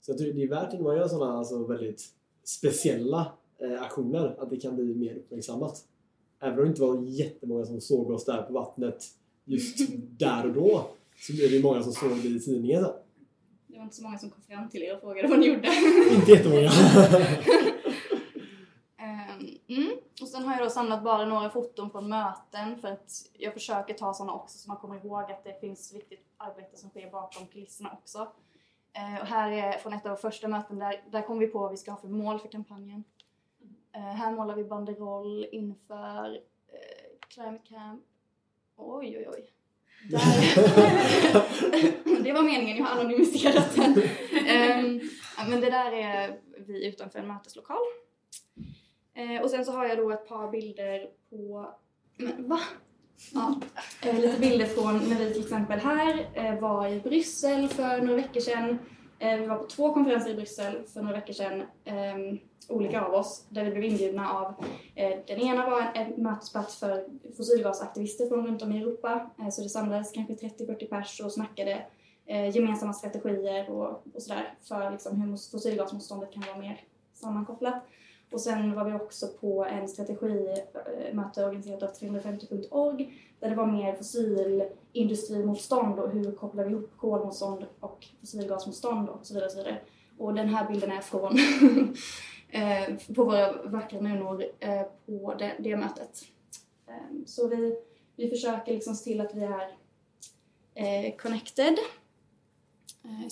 [0.00, 2.04] Så jag tror det är värt när man gör sådana alltså väldigt
[2.44, 5.84] speciella eh, aktioner att det kan bli mer uppmärksammat.
[6.40, 9.04] Även om det inte var jättemånga som såg oss där på vattnet
[9.44, 9.78] just
[10.18, 10.86] där och då
[11.16, 12.82] så blev det många som såg det i tidningen.
[13.66, 15.68] Det var inte så många som kom fram till er och frågade vad ni gjorde.
[16.16, 16.70] Inte jättemånga.
[18.98, 19.92] Ehm, mm.
[20.20, 23.94] Och sen har jag då samlat bara några foton från möten för att jag försöker
[23.94, 27.46] ta sådana också så man kommer ihåg att det finns viktigt arbete som sker bakom
[27.46, 28.28] kulisserna också.
[28.92, 31.70] Eh, och här är från ett av första möten, där, där kom vi på vad
[31.70, 33.04] vi ska ha för mål för kampanjen.
[33.92, 36.34] Eh, här målar vi banderoll inför
[36.68, 38.02] eh, Climate Camp.
[38.76, 39.50] Oj, oj, oj.
[42.24, 44.02] Det var meningen, jag har anonymiserat den.
[44.46, 45.00] Ehm,
[45.48, 47.76] men det där är vi utanför en möteslokal.
[49.16, 51.74] Eh, och sen så har jag då ett par bilder på...
[52.16, 52.60] Men va?
[53.34, 53.60] Ja,
[54.02, 58.16] eh, lite bilder från när vi till exempel här eh, var i Bryssel för några
[58.16, 58.78] veckor sedan.
[59.18, 63.14] Eh, vi var på två konferenser i Bryssel för några veckor sedan, ehm, olika av
[63.14, 64.54] oss, där vi blev inbjudna av
[64.94, 67.04] eh, den ena var en, en mötesplats för
[67.36, 69.30] fossilgasaktivister från runt om i Europa.
[69.38, 71.86] Eh, så det samlades kanske 30-40 pers och snackade
[72.26, 76.80] eh, gemensamma strategier och, och sådär för liksom, hur fossilgasmotståndet kan vara mer
[77.14, 77.86] sammankopplat.
[78.30, 83.94] Och sen var vi också på en strategimöte organiserat av 350.org där det var mer
[83.94, 89.46] fossilindustrimotstånd och hur kopplar vi ihop kolmotstånd och fossilgasmotstånd och så vidare.
[89.46, 89.80] Och, så vidare.
[90.18, 91.38] och den här bilden är från
[92.48, 96.24] eh, på våra vackra nunor eh, på det, det mötet.
[96.88, 97.76] Ehm, så vi,
[98.16, 99.76] vi försöker liksom se till att vi är
[100.74, 101.76] eh, connected.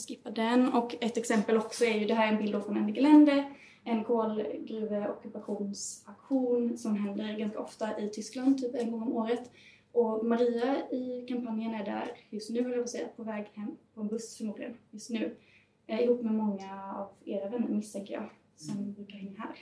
[0.08, 0.72] Skippa den.
[0.72, 3.54] Och ett exempel också är ju, det här är en bild från Ende Gelände
[3.84, 9.50] en kolgruveockupationsaktion som händer ganska ofta i Tyskland, typ en gång om året.
[9.92, 14.00] Och Maria i kampanjen är där just nu, höll jag säga, på väg hem på
[14.00, 15.36] en buss förmodligen, just nu.
[15.86, 19.58] Eh, ihop med många av era vänner misstänker jag, som brukar hänga här.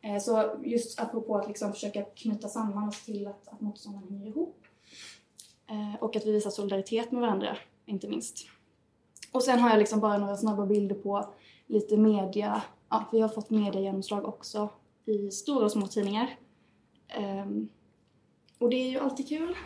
[0.00, 4.26] Eh, så just apropå att liksom försöka knyta samman se till att, att motstånden hänger
[4.26, 4.64] ihop.
[5.66, 7.56] Eh, och att vi visar solidaritet med varandra,
[7.86, 8.48] inte minst.
[9.32, 11.26] Och sen har jag liksom bara några snabba bilder på
[11.66, 12.62] lite media.
[12.92, 14.68] Ja, vi har fått mediegenomslag också
[15.04, 16.36] i stora och små tidningar.
[17.18, 17.68] Um,
[18.58, 19.56] och det är ju alltid kul.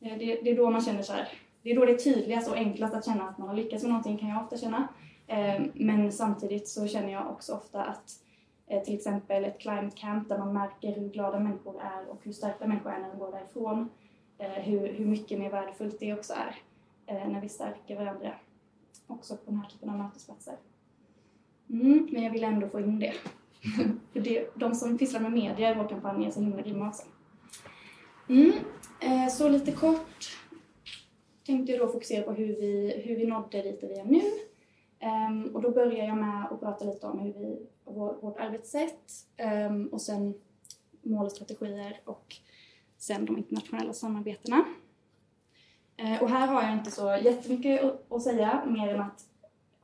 [0.00, 1.28] Eh, det, det är då man känner så här,
[1.62, 3.90] det är då det är tydligast och enklast att känna att man har lyckats med
[3.90, 4.88] någonting kan jag ofta känna.
[5.28, 8.20] Um, men samtidigt så känner jag också ofta att
[8.66, 12.32] eh, till exempel ett climate camp där man märker hur glada människor är och hur
[12.32, 13.88] starka människor är när de går därifrån.
[14.38, 16.58] Eh, hur, hur mycket mer värdefullt det också är
[17.06, 18.34] när vi stärker varandra
[19.06, 20.54] också på den här typen av mötesplatser.
[21.70, 23.14] Mm, men jag vill ändå få in det.
[24.12, 27.02] För det, de som pysslar med media i vår kampanj är så himla grymma också.
[28.28, 28.52] Mm,
[29.00, 30.36] eh, så lite kort
[31.46, 34.22] tänkte jag då fokusera på hur vi, hur vi nådde dit där vi är nu.
[35.04, 39.12] Um, och då börjar jag med att prata lite om hur vi, vår, vårt arbetssätt
[39.68, 40.34] um, och sen
[41.02, 42.36] mål och strategier och
[42.98, 44.64] sen de internationella samarbetena.
[46.02, 49.24] Uh, och här har jag inte så jättemycket att säga mer än att,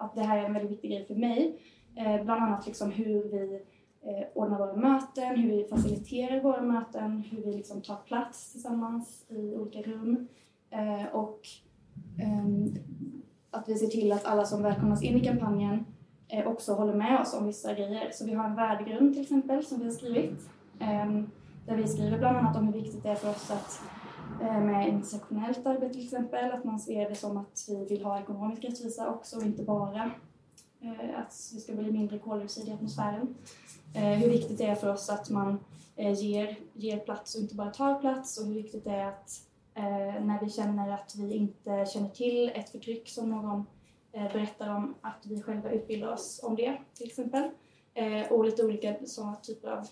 [0.01, 1.59] att det här är en väldigt viktig grej för mig.
[1.97, 3.63] Eh, bland annat liksom hur vi
[4.03, 9.25] eh, ordnar våra möten, hur vi faciliterar våra möten, hur vi liksom tar plats tillsammans
[9.29, 10.29] i olika rum
[10.71, 11.41] eh, och
[12.19, 12.75] ehm,
[13.51, 15.85] att vi ser till att alla som välkomnas in i kampanjen
[16.29, 18.11] eh, också håller med oss om vissa grejer.
[18.13, 21.31] Så vi har en värdegrund till exempel som vi har skrivit ehm,
[21.67, 23.83] där vi skriver bland annat om hur viktigt det är för oss att
[24.43, 28.21] Eh, med intersektionellt arbete till exempel, att man ser det som att vi vill ha
[28.21, 30.11] ekonomisk rättvisa också och inte bara
[30.81, 33.35] eh, att det ska bli mindre koldioxid i atmosfären.
[33.95, 35.59] Eh, hur viktigt det är för oss att man
[35.97, 39.47] ger, ger plats och inte bara tar plats och hur viktigt det är att
[40.25, 43.67] när vi känner att vi inte känner till ett förtryck som någon
[44.13, 47.51] berättar om, att vi själva utbildar oss om det till exempel.
[48.31, 49.87] Och lite olika sådana typer av,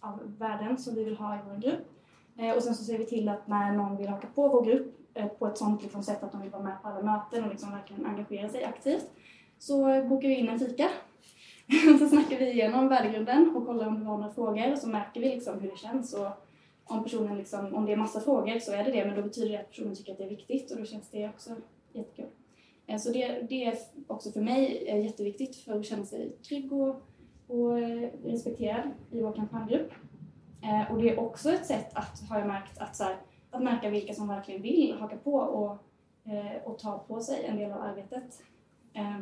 [0.00, 2.01] av värden som vi vill ha i vår grupp.
[2.38, 4.94] Eh, och sen så ser vi till att när någon vill haka på vår grupp
[5.14, 7.50] eh, på ett sånt liksom, sätt att de vill vara med på alla möten och
[7.50, 9.10] liksom verkligen engagera sig aktivt
[9.58, 10.88] så bokar vi in en fika.
[11.98, 15.20] så snackar vi igenom värdegrunden och kollar om det var några frågor och så märker
[15.20, 16.14] vi liksom hur det känns.
[16.14, 16.28] Och
[16.84, 19.48] om, personen liksom, om det är massa frågor så är det det men då betyder
[19.48, 21.50] det att personen tycker att det är viktigt och då känns det också
[21.92, 22.26] jättekul.
[22.86, 27.02] Eh, så det, det är också för mig jätteviktigt för att känna sig trygg och,
[27.46, 27.76] och
[28.24, 29.92] respekterad i vår kampanjgrupp.
[30.62, 33.16] Eh, och det är också ett sätt att, har jag märkt, att, så här,
[33.50, 35.78] att märka vilka som verkligen vill haka på och,
[36.32, 38.42] eh, och ta på sig en del av arbetet.
[38.92, 39.20] Eh,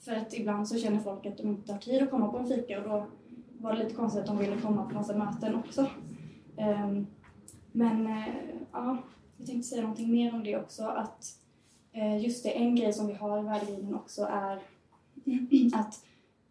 [0.00, 2.46] för att ibland så känner folk att de inte har tid att komma på en
[2.46, 3.06] fika och då
[3.58, 5.86] var det lite konstigt att de ville komma på massa möten också.
[6.56, 7.06] Ehm,
[7.72, 8.34] men eh,
[8.72, 8.96] ja,
[9.36, 10.84] jag tänkte säga någonting mer om det också.
[10.84, 11.24] Att
[11.92, 14.62] eh, just det, en grej som vi har i värdegrunden också är
[15.74, 16.05] att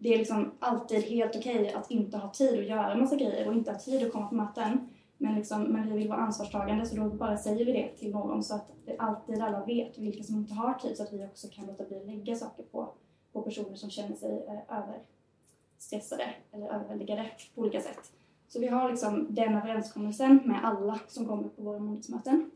[0.06, 3.48] det är liksom alltid helt okej okay att inte ha tid att göra massa grejer
[3.48, 4.90] och inte ha tid att komma på möten.
[5.18, 8.44] Men, liksom, men vi vill vara ansvarstagande så då bara säger vi det till någon
[8.44, 11.66] så att alltid alla vet vilka som inte har tid så att vi också kan
[11.66, 12.90] låta bli att lägga saker på,
[13.34, 18.12] på personer som känner sig eh, överstressade eller överväldigade på olika sätt.
[18.48, 22.34] Så vi har liksom den överenskommelsen med alla som kommer på våra månadsmöten.
[22.34, 22.52] Um,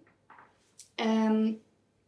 [0.97, 1.59] ehm,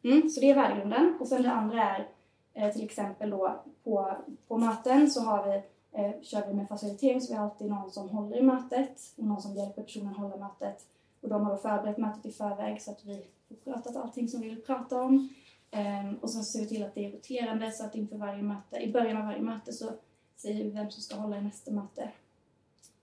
[0.04, 1.18] mm, så det är värdegrunden.
[1.20, 2.08] Och sen det andra är
[2.54, 4.12] Eh, till exempel då på,
[4.48, 5.62] på möten så har vi,
[5.92, 9.24] eh, kör vi med facilitering så vi har alltid någon som håller i mötet och
[9.24, 10.86] någon som hjälper personen hålla mötet.
[11.22, 14.42] Och de har då förberett mötet i förväg så att vi har pratat allting som
[14.42, 15.30] vi vill prata om.
[15.72, 18.78] Eh, och sen ser vi till att det är roterande så att inför varje möte,
[18.78, 19.92] i början av varje möte så
[20.36, 22.10] säger vi vem som ska hålla i nästa möte.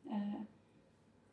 [0.07, 0.43] Eh,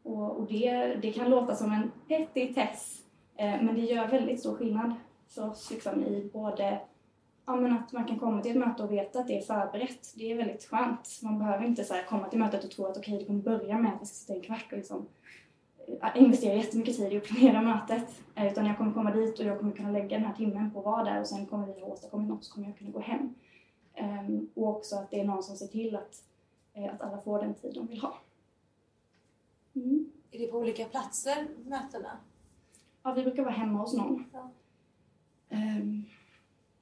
[0.04, 3.02] och, och det, det kan låta som en petitess
[3.36, 4.94] eh, men det gör väldigt stor skillnad
[5.28, 6.80] för oss liksom, i både
[7.46, 10.14] ja, men att man kan komma till ett möte och veta att det är förberett.
[10.16, 11.20] Det är väldigt skönt.
[11.24, 13.78] Man behöver inte så komma till mötet och tro att okej, okay, det kommer börja
[13.78, 15.08] med att jag ska sitta en kvart och liksom
[15.88, 18.22] äh, investera jättemycket tid i att planera mötet.
[18.36, 20.80] Eh, utan jag kommer komma dit och jag kommer kunna lägga den här timmen på
[20.80, 23.00] att vara där och sen kommer vi ha åstadkommit något så kommer jag kunna gå
[23.00, 23.34] hem.
[24.00, 26.24] Um, och också att det är någon som ser till att,
[26.78, 28.18] uh, att alla får den tid de vill ha.
[29.76, 30.12] Mm.
[30.32, 32.18] Är det på olika platser, mötena?
[33.04, 34.26] Ja, vi brukar vara hemma hos någon.
[34.34, 34.50] Ja.
[35.50, 36.06] Um,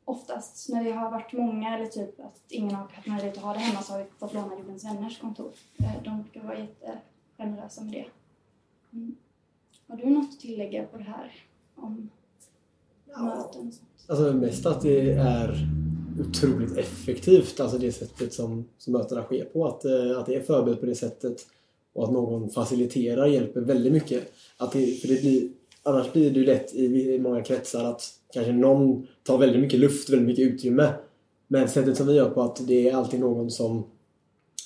[0.06, 3.54] oftast när vi har varit många eller typ att ingen har haft möjlighet att ha
[3.54, 5.52] det hemma så har vi fått låna Jordens vänners kontor.
[5.80, 8.06] Eh, de brukar vara jättegenerösa med det.
[8.94, 9.16] Mm.
[9.88, 11.32] Har du något att tillägga på det här
[11.76, 12.10] om
[13.06, 13.24] ja.
[13.24, 13.72] möten?
[14.08, 15.68] Alltså mest att det är
[16.20, 19.68] otroligt effektivt, alltså det sättet som, som mötena sker på.
[19.68, 21.48] Att, eh, att det är förberett på det sättet
[21.94, 24.34] och att någon faciliterar hjälper väldigt mycket.
[24.58, 25.50] Att det, för det blir,
[25.84, 30.10] annars blir det ju lätt i många kretsar att kanske någon tar väldigt mycket luft,
[30.10, 30.94] väldigt mycket utrymme.
[31.48, 33.84] Men sättet som vi gör på att det är alltid någon som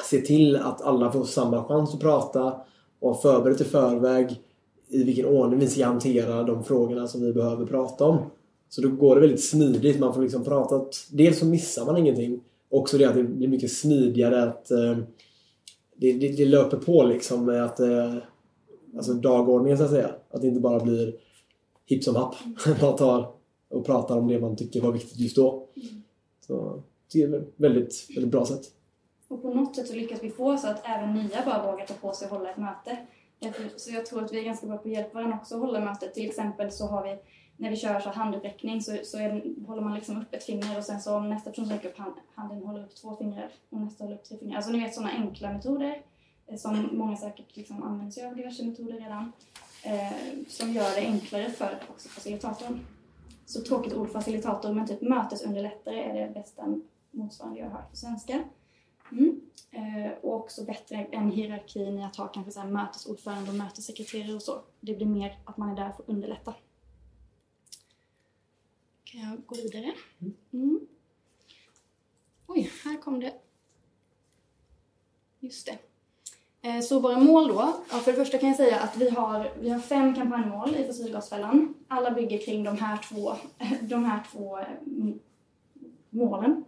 [0.10, 2.62] ser till att alla får samma chans att prata
[3.00, 4.42] och har förberett i förväg
[4.90, 8.18] i vilken ordning vi ska hantera de frågorna som vi behöver prata om.
[8.70, 10.00] Så då går det väldigt smidigt.
[10.00, 10.82] Man får liksom prata.
[11.12, 12.44] Dels så missar man ingenting.
[12.70, 14.98] Också det att det blir mycket smidigare att eh,
[15.96, 18.16] det, det, det, löper på liksom med att eh,
[18.98, 20.10] alltså dagordningen så att säga.
[20.32, 21.16] Att det inte bara blir
[21.86, 22.36] hipp som happ.
[22.82, 23.37] Man tar
[23.70, 25.68] och pratar om det man tycker var viktigt just då.
[25.76, 26.04] Mm.
[26.48, 28.62] Så det är ett väldigt, väldigt bra sätt.
[29.28, 31.94] Och på något sätt så lyckas vi få så att även nya bara vågar ta
[31.94, 32.98] på sig att hålla ett möte.
[33.76, 35.80] Så jag tror att vi är ganska bra på att hjälpa varandra också att hålla
[35.80, 36.14] mötet.
[36.14, 37.18] Till exempel så har vi,
[37.58, 40.84] när vi kör så handuppräckning så, så är, håller man liksom upp ett finger och
[40.84, 44.04] sen så om nästa person räcker upp hand, handen håller upp två fingrar och nästa
[44.04, 44.56] håller upp tre fingrar.
[44.56, 46.02] Alltså ni vet sådana enkla metoder
[46.48, 49.32] eh, som många säkert liksom använder sig av diverse metoder redan.
[49.84, 50.12] Eh,
[50.48, 52.80] som gör det enklare för också facilitatorn
[53.48, 56.80] så tråkigt ord facilitator, men typ mötesunderlättare är det bästa
[57.12, 58.44] motsvarande jag har hört på svenska.
[59.12, 59.42] Mm.
[59.72, 64.34] Eh, och också bättre än hierarkin i att ha kanske så här mötesordförande och mötessekreterare
[64.34, 64.62] och så.
[64.80, 66.54] Det blir mer att man är där för att underlätta.
[69.04, 69.94] Kan jag gå vidare?
[70.54, 70.88] Mm.
[72.48, 73.34] Oj, här kom det.
[75.40, 75.87] Just det.
[76.62, 79.52] Eh, så våra mål då, ja, för det första kan jag säga att vi har,
[79.60, 81.74] vi har fem kampanjmål i Fossilgasfällan.
[81.88, 83.34] Alla bygger kring de här två,
[83.82, 85.20] de här två mm,
[86.10, 86.66] målen.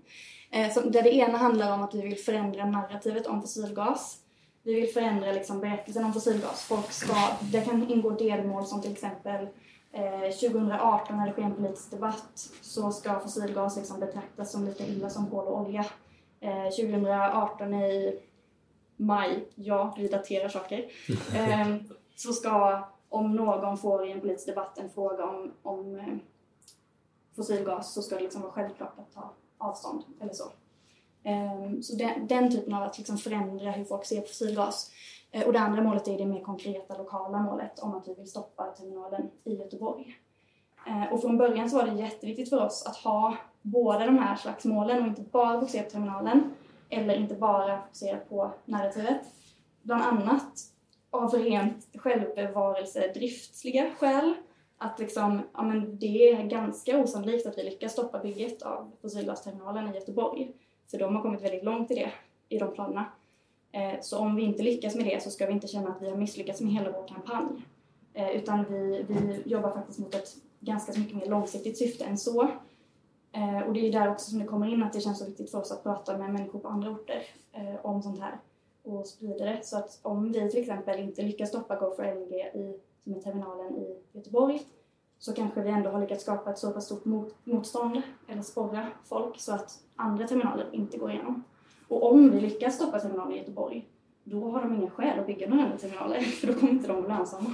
[0.52, 4.18] Eh, där det ena handlar om att vi vill förändra narrativet om fossilgas.
[4.64, 6.62] Vi vill förändra liksom berättelsen om fossilgas.
[6.62, 9.48] Folk ska, det kan ingå delmål som till exempel
[9.92, 14.86] eh, 2018 när det sker en politisk debatt så ska fossilgas liksom betraktas som lika
[14.86, 15.86] illa som kol och olja.
[16.76, 18.20] 2018 i
[19.00, 20.78] maj, ja, vi daterar saker,
[21.36, 21.76] eh,
[22.16, 26.16] så ska om någon får i en politisk debatt en fråga om, om eh,
[27.36, 30.44] fossilgas så ska det liksom vara självklart att ta avstånd eller så.
[31.24, 34.92] Eh, så den, den typen av att liksom förändra hur folk ser på fossilgas.
[35.32, 38.28] Eh, och det andra målet är det mer konkreta lokala målet om att vi vill
[38.28, 40.16] stoppa terminalen i Göteborg.
[40.88, 44.36] Eh, och från början så var det jätteviktigt för oss att ha båda de här
[44.36, 46.54] slags målen och inte bara fokusera på terminalen
[46.90, 49.22] eller inte bara fokusera på narrativet.
[49.82, 50.70] Bland annat
[51.10, 54.34] av rent självbevarelsedriftsliga skäl.
[54.78, 59.92] Att liksom, ja, men det är ganska osannolikt att vi lyckas stoppa bygget av fossilgasterminalen
[59.92, 60.52] i Göteborg.
[60.92, 62.12] För de har kommit väldigt långt i det,
[62.50, 63.06] i de planerna.
[63.72, 66.10] Eh, så om vi inte lyckas med det så ska vi inte känna att vi
[66.10, 67.66] har misslyckats med hela vår kampanj.
[68.14, 72.52] Eh, utan vi, vi jobbar faktiskt mot ett ganska mycket mer långsiktigt syfte än så.
[73.32, 75.52] Eh, Och det är där också som det kommer in att det känns så viktigt
[75.52, 77.24] för oss att prata med människor på andra orter
[77.54, 78.38] eh, om sånt här
[78.84, 79.60] och sprida det.
[79.66, 83.20] Så att om vi till exempel inte lyckas stoppa Go for LNG i, som är
[83.20, 84.62] terminalen i Göteborg
[85.18, 88.88] så kanske vi ändå har lyckats skapa ett så pass stort mot, motstånd eller sporra
[89.04, 91.44] folk så att andra terminaler inte går igenom.
[91.88, 93.88] Och om vi lyckas stoppa terminalen i Göteborg
[94.24, 97.04] då har de inga skäl att bygga några andra terminaler för då kommer inte de
[97.04, 97.54] vara lönsamma.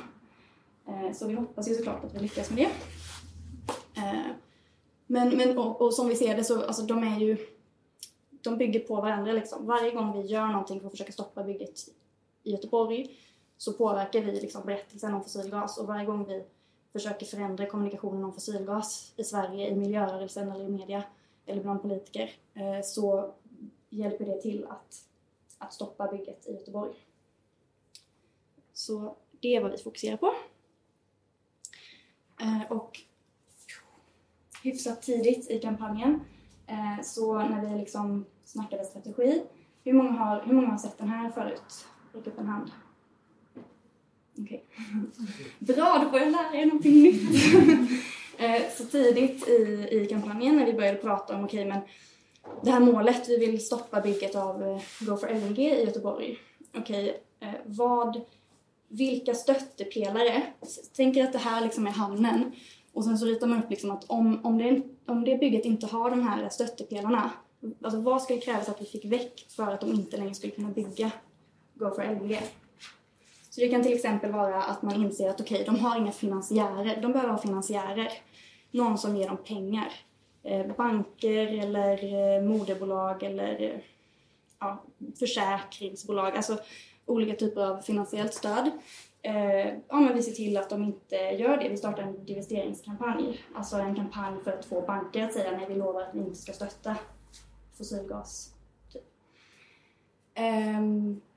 [0.88, 2.70] Eh, Så vi hoppas ju såklart att vi lyckas med det.
[5.08, 7.38] Men, men och, och som vi ser det så, alltså de är ju,
[8.30, 9.66] de bygger på varandra liksom.
[9.66, 11.90] Varje gång vi gör någonting för att försöka stoppa bygget
[12.44, 13.20] i Göteborg
[13.58, 16.44] så påverkar vi liksom berättelsen om fossilgas och varje gång vi
[16.94, 21.04] försöker förändra kommunikationen om fossilgas i Sverige, i miljörörelsen eller i media
[21.46, 23.32] eller bland politiker eh, så
[23.90, 25.06] hjälper det till att,
[25.58, 26.94] att stoppa bygget i Göteborg.
[28.74, 30.34] Så det är vad vi fokuserar på.
[32.42, 33.02] Eh, Och
[34.66, 36.20] hyfsat tidigt i kampanjen
[36.68, 39.42] eh, så när vi liksom snackade strategi.
[39.84, 41.86] Hur många har, hur många har sett den här förut?
[42.14, 42.72] Räck upp en hand.
[44.40, 44.64] Okej.
[45.60, 47.22] Bra, då får jag lära er någonting nytt.
[48.38, 51.80] Eh, så tidigt i, i kampanjen när vi började prata om okej men
[52.64, 56.38] det här målet, vi vill stoppa bygget av eh, Go for LNG i Göteborg.
[56.78, 58.22] Okej, eh, vad,
[58.88, 60.44] vilka stöttepelare?
[60.96, 62.52] Tänk er att det här liksom är hamnen
[62.96, 65.88] och sen så ritar man upp liksom att om, om, det, om det bygget inte
[65.88, 67.32] har de här stöttepelarna,
[67.84, 70.70] alltså vad skulle krävas att vi fick väck för att de inte längre skulle kunna
[70.70, 71.12] bygga
[71.74, 72.42] Go for LG?
[73.50, 77.02] Så det kan till exempel vara att man inser att okej, de har inga finansiärer,
[77.02, 78.12] de behöver ha finansiärer.
[78.72, 79.92] Någon som ger dem pengar.
[80.44, 83.82] Eh, banker eller eh, moderbolag eller
[84.60, 84.84] ja,
[85.20, 86.58] försäkringsbolag, alltså
[87.06, 88.72] olika typer av finansiellt stöd.
[89.26, 91.70] Eh, ja, men vi ser till att de inte gör det.
[91.70, 93.42] Vi startar en divesteringskampanj.
[93.56, 96.36] Alltså en kampanj för att få banker att säga nej, vi lovar att vi inte
[96.36, 96.96] ska stötta
[97.78, 98.54] fossilgas.
[98.94, 99.04] Typ.
[100.34, 100.80] Eh,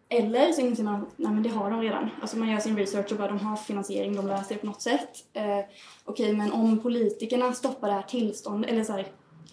[0.08, 2.10] eller så inser man att nej, men det har de redan.
[2.20, 4.82] Alltså man gör sin research och bara de har finansiering, de löser det på något
[4.82, 5.24] sätt.
[5.32, 5.60] Eh,
[6.04, 9.06] Okej, men om politikerna stoppar det här tillståndet, eller så här,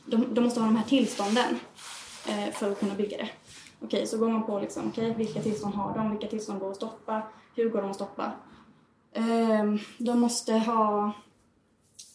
[0.06, 1.60] de, de måste ha de här tillstånden
[2.30, 3.30] eh, för att kunna bygga det.
[3.82, 6.12] Okej, så går man på liksom, okay, vilka tillstånd har de?
[6.12, 7.22] Vilka tillstånd går att stoppa?
[7.56, 8.32] Hur går de att stoppa?
[9.14, 11.12] Ehm, de måste ha...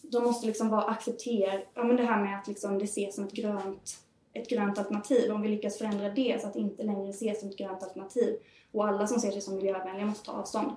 [0.01, 3.23] De måste liksom bara acceptera, ja men det här med att liksom det ses som
[3.23, 3.97] ett grönt,
[4.33, 5.31] ett grönt alternativ.
[5.31, 8.37] Om vi lyckas förändra det så att det inte längre ses som ett grönt alternativ
[8.71, 10.71] och alla som ser sig som miljövänliga måste ta avstånd.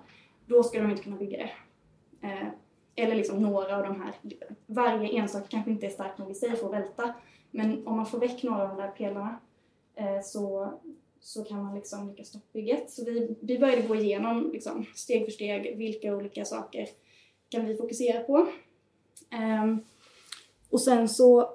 [0.46, 1.50] Då ska de inte kunna bygga det.
[2.26, 2.50] Ehm,
[2.96, 4.14] eller liksom några av de här.
[4.66, 7.14] Varje enstaka kanske inte är stark nog i sig för att välta.
[7.50, 9.36] Men om man får väck några av de där pelarna
[9.94, 10.72] eh, så,
[11.24, 12.90] så kan man liksom lyckas stoppa bygget.
[12.90, 16.88] Så vi, vi började gå igenom liksom, steg för steg vilka olika saker
[17.48, 18.46] kan vi fokusera på.
[19.62, 19.84] Um,
[20.70, 21.50] och sen så,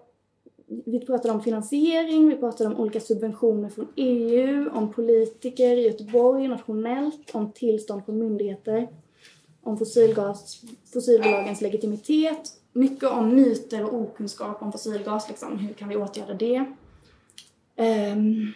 [0.66, 6.48] vi pratade om finansiering, vi pratade om olika subventioner från EU, om politiker i Göteborg
[6.48, 8.88] nationellt, om tillstånd från myndigheter,
[9.62, 10.62] om fossilgas,
[10.94, 12.42] fossilbolagens legitimitet,
[12.74, 16.66] mycket om myter och okunskap om fossilgas, liksom, hur kan vi åtgärda det?
[17.78, 18.54] Um,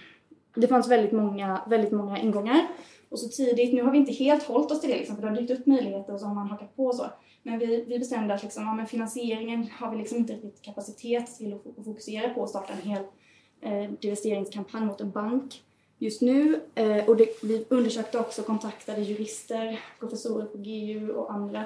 [0.55, 2.67] det fanns väldigt många, väldigt många ingångar.
[3.09, 5.29] Och så tidigt, nu har vi inte helt hållit oss till det liksom, för det
[5.29, 7.05] har dykt upp möjligheter och så har man hakat på och så.
[7.43, 11.37] Men vi, vi bestämde att liksom, ja, men finansieringen har vi liksom inte riktigt kapacitet
[11.37, 13.03] till att fokusera på och starta en hel
[13.61, 15.61] eh, divesteringskampanj mot en bank
[15.97, 16.61] just nu.
[16.75, 21.63] Eh, och det, vi undersökte också, kontaktade jurister, professorer på GU och andra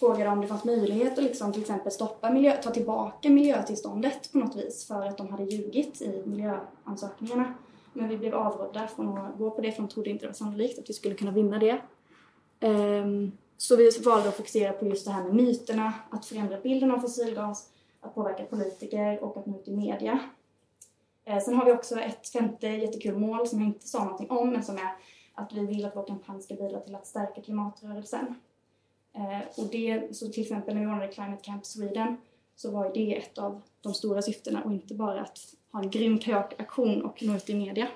[0.00, 4.38] frågade om det fanns möjlighet att liksom till exempel stoppa miljö, ta tillbaka miljötillståndet på
[4.38, 7.54] något vis för att de hade ljugit i miljöansökningarna.
[7.92, 10.34] Men vi blev avrådda från att gå på det för de trodde inte det var
[10.34, 11.80] sannolikt att vi skulle kunna vinna det.
[12.60, 16.90] Ehm, så vi valde att fokusera på just det här med myterna, att förändra bilden
[16.90, 17.70] av fossilgas,
[18.00, 20.18] att påverka politiker och att nå ut i media.
[21.24, 24.50] Ehm, sen har vi också ett femte jättekul mål som jag inte sa någonting om
[24.50, 24.92] men som är
[25.34, 28.34] att vi vill att vår kampanj ska bidra till att stärka klimatrörelsen.
[29.12, 32.16] Ehm, och det, så till exempel när vi ordnade Climate Camp Sweden
[32.56, 35.38] så var det ett av de stora syftena och inte bara att
[35.72, 37.88] ha en grym kajakaktion och nå ut i media.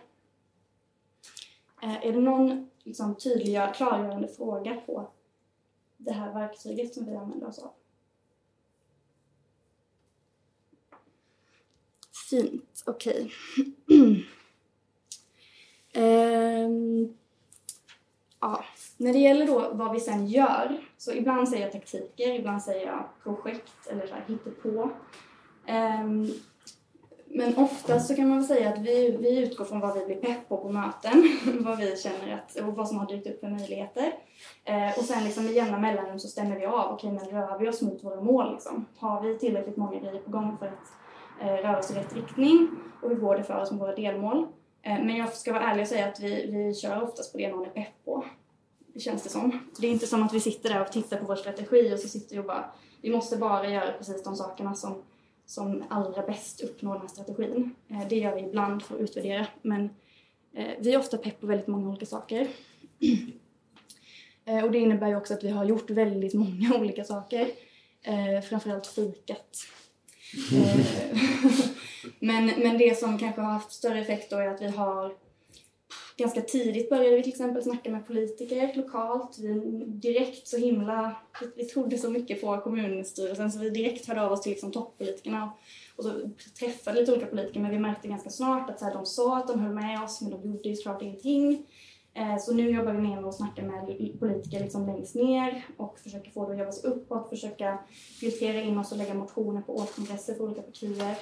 [1.82, 5.08] Eh, Är det någon liksom, tydliga, klargörande fråga på
[5.96, 7.70] det här verktyget som vi använder oss av?
[12.30, 13.30] Fint, okej.
[15.96, 17.14] Ehm,
[18.40, 18.64] ja,
[18.96, 22.86] när det gäller då vad vi sen gör, så ibland säger jag taktiker, ibland säger
[22.86, 24.90] jag projekt eller så här hittepå.
[25.66, 26.28] Ehm,
[27.36, 30.16] men oftast så kan man väl säga att vi, vi utgår från vad vi blir
[30.16, 33.48] pepp på på möten, vad vi känner att, och vad som har dykt upp för
[33.48, 34.12] möjligheter.
[34.64, 37.68] Eh, och sen liksom med jämna mellanrum så stämmer vi av, okej men rör vi
[37.68, 38.86] oss mot våra mål liksom?
[38.96, 40.92] Har vi tillräckligt många grejer på gång för att
[41.40, 42.68] eh, röra oss i rätt riktning?
[43.02, 44.46] Och hur går det för oss med våra delmål?
[44.82, 47.48] Eh, men jag ska vara ärlig och säga att vi, vi kör oftast på det
[47.48, 48.24] någon är pepp på.
[48.86, 49.58] Det känns det som.
[49.80, 52.08] Det är inte som att vi sitter där och tittar på vår strategi och så
[52.08, 52.64] sitter vi och bara,
[53.02, 55.02] vi måste bara göra precis de sakerna som
[55.46, 57.74] som allra bäst uppnår den här strategin.
[57.88, 59.90] Eh, det gör vi ibland för att utvärdera, men
[60.54, 62.48] eh, vi är ofta pepp på väldigt många olika saker.
[64.46, 67.48] Eh, och det innebär ju också att vi har gjort väldigt många olika saker.
[68.48, 69.56] Framförallt fikat.
[72.18, 75.14] Men, men det som kanske har haft större effekt då är att vi har
[76.16, 79.38] Ganska tidigt började vi till exempel snacka med politiker lokalt.
[79.38, 81.16] Vi direkt så himla...
[81.56, 85.44] Vi trodde så mycket på kommunstyrelsen så vi direkt hörde av oss till liksom toppolitikerna
[85.44, 85.50] och,
[85.98, 89.06] och så träffade lite olika politiker men vi märkte ganska snart att så här, de
[89.06, 91.66] sa att de höll med oss men de gjorde ju såklart ingenting.
[92.14, 93.86] Eh, så nu jobbar vi mer med att snacka med
[94.18, 97.78] politiker liksom längst ner och försöker få det att jobba sig uppåt, försöka
[98.20, 101.16] filtrera in oss och lägga motioner på årskongresser för olika partier.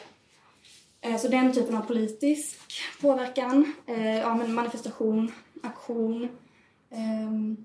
[1.05, 5.33] Eh, så den typen av politisk påverkan, eh, ja, men manifestation,
[5.63, 6.29] aktion.
[6.91, 7.57] Ehm,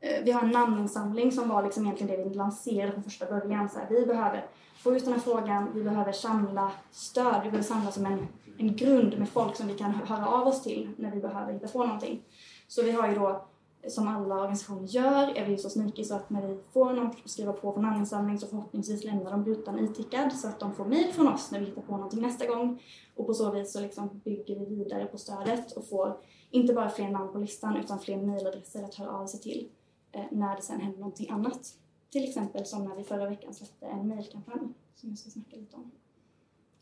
[0.00, 3.68] eh, vi har en namninsamling som var liksom egentligen det vi lanserade från första början.
[3.68, 4.46] Så här, vi behöver
[4.76, 8.76] få ut den här frågan, vi behöver samla stöd, vi behöver samla som en, en
[8.76, 11.84] grund med folk som vi kan höra av oss till när vi behöver hitta på
[11.84, 12.22] någonting.
[12.68, 13.46] Så vi har ju då,
[13.88, 17.30] som alla organisationer gör, är vi så sneaky så att när vi får någon att
[17.30, 21.12] skriva på för namninsamling så förhoppningsvis lämnar de rutan itickad så att de får mejl
[21.12, 22.82] från oss när vi hittar på någonting nästa gång.
[23.14, 26.16] Och på så vis så liksom bygger vi vidare på stödet och får
[26.50, 29.68] inte bara fler namn på listan utan fler mejladresser att höra av sig till
[30.12, 31.74] eh, när det sen händer någonting annat.
[32.10, 35.76] Till exempel som när vi förra veckan släppte en mejlkampanj som jag ska snacka lite
[35.76, 35.90] om.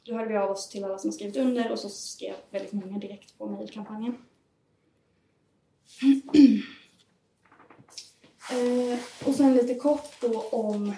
[0.02, 2.72] Då hörde vi av oss till alla som har skrivit under och så skrev väldigt
[2.72, 4.16] många direkt på mejlkampanjen.
[8.50, 10.94] Eh, och sen lite kort då om,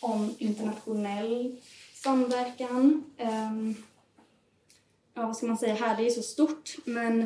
[0.00, 1.56] om internationell
[1.94, 3.04] samverkan.
[3.16, 3.52] Eh,
[5.14, 5.96] ja, vad ska man säga här?
[5.96, 7.20] Det är så stort, men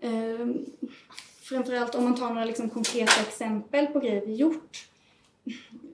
[0.00, 0.46] eh,
[1.40, 4.88] framförallt om man tar några liksom konkreta exempel på grejer vi gjort.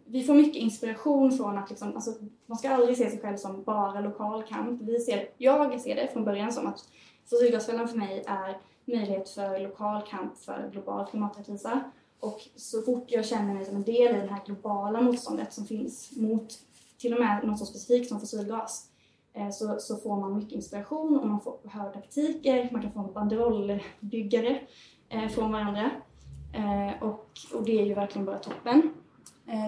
[0.05, 2.15] Vi får mycket inspiration från att liksom, alltså,
[2.47, 4.83] man ska aldrig se sig själv som bara lokal kamp.
[4.83, 6.89] Vi ser, jag ser det från början som att
[7.31, 11.85] fossilgasfällan för mig är möjlighet för lokal kamp för global klimaträttvisa.
[12.25, 15.67] Och så fort jag känner mig som en del i det här globala motståndet som
[15.67, 16.59] finns mot
[16.99, 18.89] till och med något så specifikt som fossilgas
[19.33, 23.01] eh, så, så får man mycket inspiration och man får höra taktiker, man kan få
[23.01, 24.61] en banderollbyggare
[25.09, 25.91] eh, från varandra.
[26.53, 28.95] Eh, och, och det är ju verkligen bara toppen.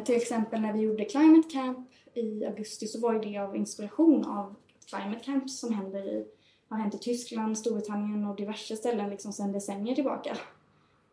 [0.04, 4.24] Till exempel när vi gjorde Climate Camp i augusti så var ju det av inspiration
[4.24, 4.54] av
[4.86, 6.26] Climate Camps som händer i,
[6.68, 10.36] har hänt i Tyskland, Storbritannien och diverse ställen liksom sedan decennier tillbaka.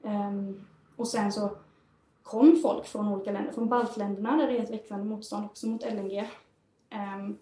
[0.03, 0.65] Ehm,
[0.95, 1.49] och sen så
[2.23, 5.85] kom folk från olika länder, från baltländerna där det är ett växande motstånd också mot
[5.85, 6.29] LNG.
[6.89, 7.37] Ehm,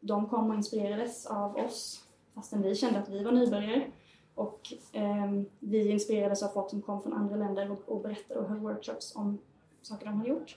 [0.00, 3.90] de kom och inspirerades av oss fastän vi kände att vi var nybörjare.
[4.34, 8.48] Och ehm, vi inspirerades av folk som kom från andra länder och, och berättade och
[8.48, 9.38] höll workshops om
[9.82, 10.56] saker de har gjort.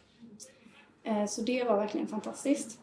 [1.03, 2.79] Ehm, så det var verkligen fantastiskt.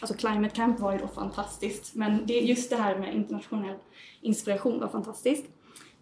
[0.00, 3.78] alltså Climate Camp var ju då fantastiskt, men det, just det här med internationell
[4.20, 5.46] inspiration var fantastiskt.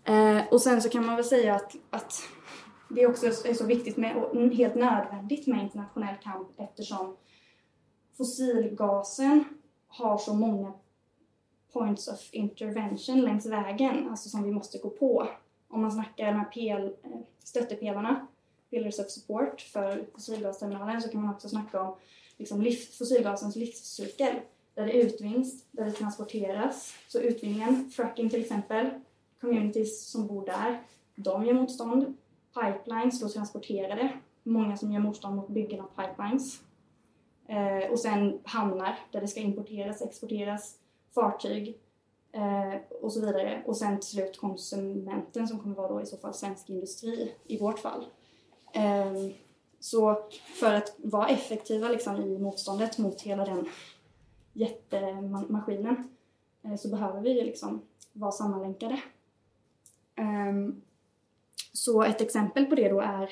[0.04, 2.22] Eh, och sen så kan man väl säga att, att
[2.88, 7.16] det också är så viktigt med, och helt nödvändigt med internationell kamp eftersom
[8.16, 9.44] fossilgasen
[9.88, 10.72] har så många
[11.72, 15.28] points of intervention längs vägen, alltså som vi måste gå på.
[15.68, 18.26] Om man snackar de här PL, eh, stöttepelarna,
[18.70, 21.96] pillars of support för fossilgasterminalen, så kan man också snacka om
[22.36, 24.36] liksom livs, fossilgasens livscykel.
[24.74, 26.94] Där det utvinns, där det transporteras.
[27.08, 28.90] Så utvinningen, fracking till exempel,
[29.42, 30.82] communities som bor där,
[31.14, 32.14] de gör motstånd.
[32.54, 34.12] Pipelines, då transporterade.
[34.42, 36.60] Många som gör motstånd mot byggen av pipelines.
[37.48, 40.78] Eh, och sen hamnar där det ska importeras, exporteras,
[41.14, 41.78] fartyg
[42.32, 43.62] eh, och så vidare.
[43.66, 47.58] Och sen till slut konsumenten som kommer vara då i så fall svensk industri i
[47.58, 48.06] vårt fall.
[48.74, 49.12] Eh,
[49.80, 50.28] så
[50.60, 53.68] för att vara effektiva liksom, i motståndet mot hela den
[54.52, 56.08] jättemaskinen
[56.62, 57.82] eh, så behöver vi liksom
[58.12, 59.00] vara sammanlänkade.
[60.16, 60.82] Um,
[61.72, 63.30] så ett exempel på det då är,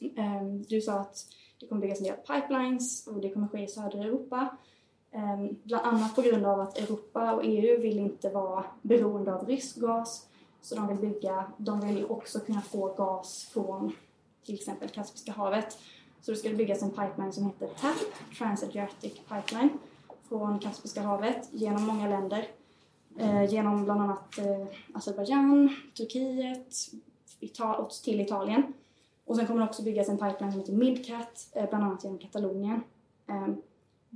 [0.00, 1.26] um, du sa att
[1.60, 4.56] det kommer byggas nya pipelines och det kommer ske i södra Europa.
[5.12, 9.46] Um, bland annat på grund av att Europa och EU vill inte vara beroende av
[9.46, 10.28] rysk gas.
[10.60, 13.92] Så de vill bygga, de vill också kunna få gas från
[14.44, 15.78] till exempel Kaspiska havet.
[16.20, 17.96] Så det ska byggas en pipeline som heter TAP,
[18.38, 19.70] Transadriatic Pipeline,
[20.28, 22.48] från Kaspiska havet genom många länder.
[23.20, 26.74] Eh, genom bland annat eh, Azerbajdzjan, Turkiet,
[27.40, 28.72] Ital och till Italien.
[29.24, 32.18] Och sen kommer det också byggas en pipeline som heter Midcat, eh, bland annat genom
[32.18, 32.82] Katalonien.
[33.26, 33.48] Eh,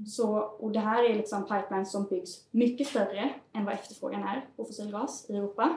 [0.06, 4.46] så, och det här är liksom pipelines som byggs mycket större än vad efterfrågan är
[4.56, 5.76] på fossilgas i Europa.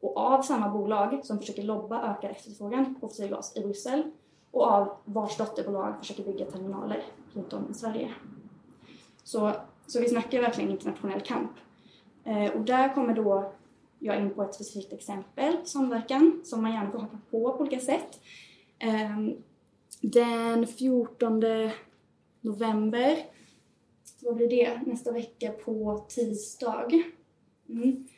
[0.00, 4.02] Och av samma bolag som försöker lobba öka efterfrågan på fossilgas i Bryssel
[4.50, 8.10] och av vars dotterbolag försöker bygga terminaler runt om i Sverige.
[9.24, 9.52] Så,
[9.86, 11.50] så vi snackar verkligen internationell kamp.
[12.24, 13.52] Eh, och där kommer då
[13.98, 17.80] jag in på ett specifikt exempel samverkan som man gärna får haka på på olika
[17.80, 18.20] sätt.
[18.78, 19.18] Eh,
[20.00, 21.42] den 14
[22.40, 23.26] november,
[24.20, 26.88] vad blir det, nästa vecka på tisdag.
[27.68, 28.08] Mm.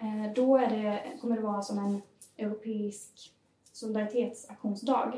[0.00, 2.02] Eh, då är det, kommer det vara som en
[2.36, 3.32] europeisk
[3.72, 5.12] solidaritetsaktionsdag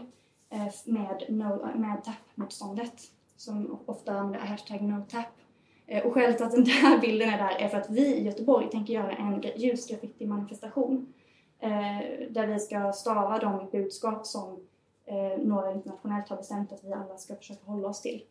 [0.51, 5.27] eh, med, no, med TAP-motståndet som ofta använder hashtag NoTap.
[5.87, 8.25] Eh, och skälet till att den där bilden är där är för att vi i
[8.25, 11.13] Göteborg tänker göra en ljusgraffiti-manifestation
[11.59, 14.61] eh, där vi ska stava de budskap som
[15.05, 18.23] eh, några internationellt har bestämt att vi alla ska försöka hålla oss till.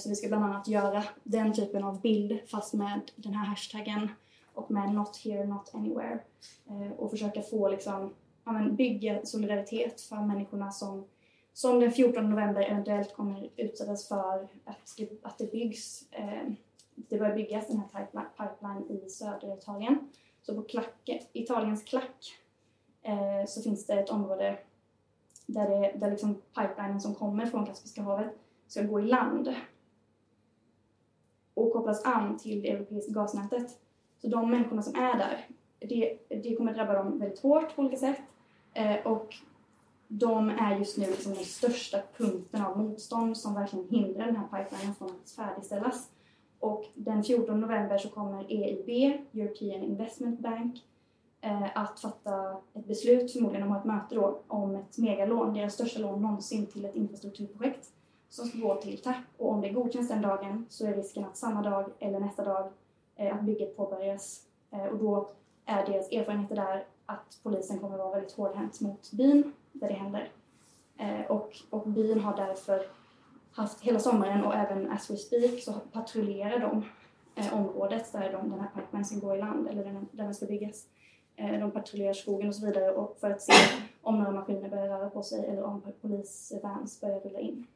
[0.00, 4.08] Så vi ska bland annat göra den typen av bild fast med den här hashtaggen
[4.54, 6.18] och med Not here, not anywhere.
[6.96, 11.04] Och försöka få liksom, ja, men bygga solidaritet för människorna som
[11.54, 16.52] som den 14 november eventuellt kommer utsättas för att det, att det byggs, eh,
[16.94, 20.08] det börjar byggas den här pipeline i södra Italien.
[20.42, 22.34] Så på klack, Italiens klack
[23.02, 24.58] eh, så finns det ett område
[25.46, 28.32] där, det, där liksom pipelinen som kommer från Kaspiska havet
[28.66, 29.54] ska gå i land
[31.54, 33.78] och kopplas an till det europeiska gasnätet.
[34.20, 35.46] Så de människorna som är där,
[35.78, 38.20] det, det kommer drabba dem väldigt hårt på olika sätt
[38.74, 39.34] eh, och
[40.08, 44.64] de är just nu liksom den största punkten av motstånd som verkligen hindrar den här
[44.64, 46.10] pipelinen från att färdigställas.
[46.64, 50.84] Och den 14 november så kommer EIB, European Investment Bank,
[51.40, 56.00] eh, att fatta ett beslut, förmodligen om ett möte då, om ett megalån, deras största
[56.00, 57.88] lån någonsin till ett infrastrukturprojekt
[58.28, 59.16] som ska gå till TAP.
[59.38, 62.70] Och om det godkänns den dagen så är risken att samma dag eller nästa dag
[63.16, 64.46] eh, att bygget påbörjas.
[64.70, 65.30] Eh, och då
[65.64, 70.30] är deras erfarenheter där att polisen kommer vara väldigt hårdhänt mot byn där det händer.
[71.28, 72.86] Och, och byn har därför
[73.54, 76.84] haft hela sommaren och även as we speak så patrullerar de
[77.34, 80.46] eh, området där de, den här pipeline går i land eller den, där den ska
[80.46, 80.86] byggas.
[81.36, 83.52] Eh, de patrullerar skogen och så vidare och för att se
[84.02, 87.66] om några maskiner börjar röra på sig eller om polisvans börjar rulla in.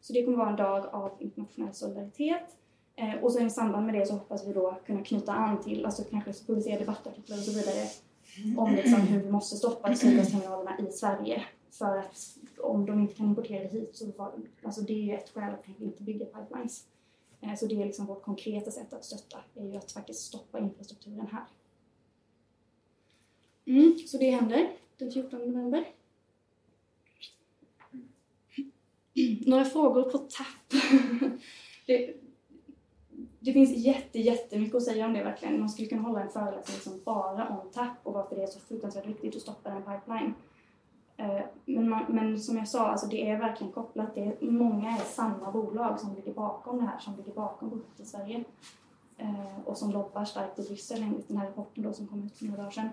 [0.00, 2.56] Så det kommer vara en dag av internationell solidaritet.
[2.96, 5.86] Eh, och sen i samband med det så hoppas vi då kunna knyta an till,
[5.86, 7.86] alltså kanske publicera debattartiklar och så vidare
[8.56, 11.44] om liksom hur vi måste stoppa cykelterminalerna i Sverige.
[11.70, 15.14] För att om de inte kan importera det hit så var, alltså det är ju
[15.14, 16.86] ett skäl att inte bygga pipelines.
[17.40, 20.58] Eh, så det är liksom vårt konkreta sätt att stötta, är ju att faktiskt stoppa
[20.58, 21.44] infrastrukturen här.
[23.64, 25.88] Mm, så det händer den 14 november.
[29.46, 30.82] Några frågor på tapp?
[31.86, 32.14] det,
[33.38, 35.60] det finns jätte, jättemycket att säga om det verkligen.
[35.60, 38.60] Man skulle kunna hålla en föreläsning som bara om TAP och varför det är så
[38.60, 40.34] fruktansvärt viktigt att stoppa den pipeline.
[41.20, 44.14] Eh, Men, man, men som jag sa, alltså det är verkligen kopplat.
[44.14, 48.00] Det är, många är samma bolag som ligger bakom det här, som ligger bakom projektet
[48.00, 48.44] i Sverige.
[49.18, 52.38] Eh, och som lobbar starkt i Bryssel enligt den här rapporten då som kom ut
[52.38, 52.88] för några dagar sedan.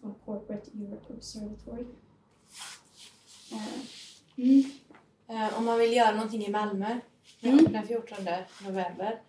[0.00, 1.84] Från Corporate Europe Observatory.
[3.52, 3.80] Eh,
[4.36, 5.54] mm.
[5.58, 6.98] Om man vill göra någonting i Malmö
[7.42, 7.72] Mm.
[7.72, 8.18] den 14
[8.64, 9.20] november,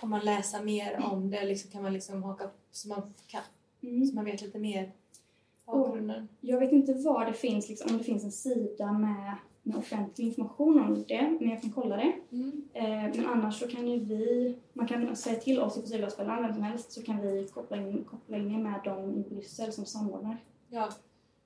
[0.00, 1.44] kan man läsa mer om det?
[1.44, 3.42] Liksom, kan man liksom haka så man, kan,
[3.82, 4.06] Mm.
[4.06, 4.92] så man vet lite mer
[5.66, 6.28] bakgrunden?
[6.40, 10.26] Jag vet inte var det finns, liksom, om det finns en sida med, med offentlig
[10.26, 12.12] information om det, men jag kan kolla det.
[12.30, 12.68] Mm.
[12.72, 16.54] Eh, men annars så kan ju vi, man kan säga till oss i Fossilgasfällan, vem
[16.54, 20.36] som helst, så kan vi koppla in, koppla in med dem i Bryssel som samordnar.
[20.68, 20.88] Ja.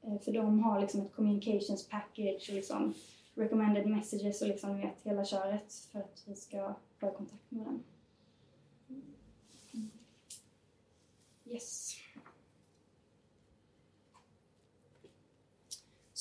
[0.02, 2.94] Eh, för de har liksom ett communications package och liksom
[3.34, 7.66] recommended messages och liksom vet hela köret för att vi ska vara i kontakt med
[7.66, 7.82] den.
[9.74, 9.90] Mm.
[11.44, 11.97] Yes.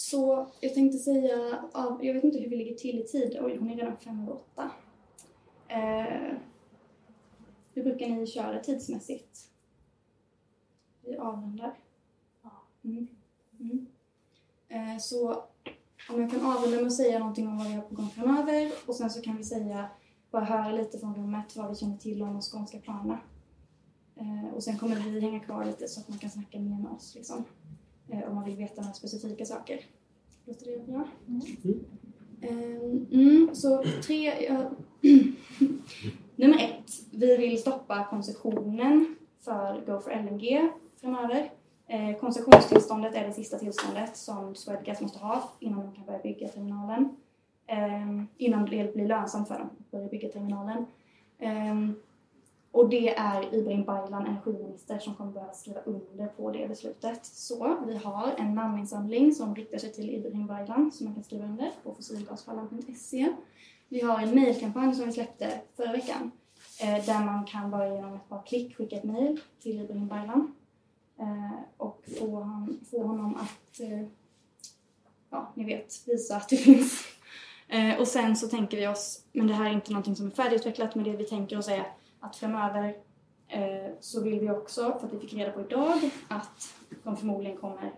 [0.10, 3.38] Så jag tänkte säga, ja, jag vet inte hur vi ligger till i tid.
[3.42, 4.72] Oj, hon är redan fem över åtta.
[5.68, 6.38] Eh,
[7.74, 9.50] hur brukar ni köra tidsmässigt?
[11.02, 11.74] Vi avrundar.
[12.84, 13.08] Mm.
[13.60, 13.88] Mm.
[14.70, 15.44] Eh, så
[16.10, 18.72] om jag kan avrunda med att säga någonting om vad vi har på gång framöver
[18.86, 19.90] och sen så kan vi säga,
[20.32, 23.20] bara höra lite från rummet vad vi känner till om de skånska planerna.
[24.16, 26.92] Eh, och sen kommer vi hänga kvar lite så att man kan snacka mer med
[26.92, 27.44] oss liksom.
[28.10, 29.97] Eh, om man vill veta några specifika saker.
[30.48, 31.08] Låter det bra?
[31.28, 31.86] Mm.
[32.42, 33.08] Mm.
[33.12, 34.46] mm, så tre...
[34.48, 34.72] Ja.
[36.36, 36.92] Nummer ett.
[37.12, 40.70] Vi vill stoppa koncessionen för Go for LNG
[41.02, 41.52] framöver.
[41.88, 46.48] Eh, koncessionstillståndet är det sista tillståndet som Swedgas måste ha innan de kan börja bygga
[46.48, 47.18] terminalen.
[47.68, 50.86] Eh, innan det blir lönsamt för dem att börja bygga terminalen.
[51.40, 51.76] Eh,
[52.78, 57.26] och det är Ibrahim Baylan, energiminister, som kommer behöva skriva under på det beslutet.
[57.26, 61.46] Så vi har en namninsamling som riktar sig till Ibrahim Baylan som man kan skriva
[61.46, 63.34] under på fossilgasfallan.se.
[63.90, 66.32] Vi har en mejlkampanj som vi släppte förra veckan
[66.82, 70.56] eh, där man kan bara genom ett par klick skicka ett mejl till Ibrahim Baylan
[71.20, 74.08] eh, och få, han, få honom att, eh,
[75.30, 77.06] ja, ni vet, visa att det finns.
[78.00, 80.96] Och sen så tänker vi oss, men det här är inte någonting som är färdigutvecklat,
[80.96, 81.86] men det vi tänker oss är
[82.20, 82.98] att framöver
[83.48, 87.58] eh, så vill vi också, för att vi fick reda på idag, att de förmodligen
[87.58, 87.92] kommer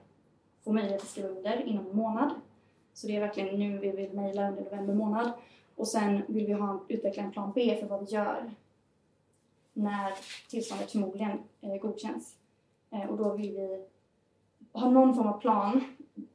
[0.64, 2.32] få möjlighet att skriva under inom en månad.
[2.94, 5.32] Så det är verkligen nu vi vill mejla under november månad.
[5.76, 8.52] Och sen vill vi ha, utveckla en plan B för vad vi gör
[9.74, 10.14] när
[10.50, 12.36] tillståndet förmodligen eh, godkänns.
[12.92, 13.86] Eh, och då vill vi
[14.74, 15.84] ha någon form av plan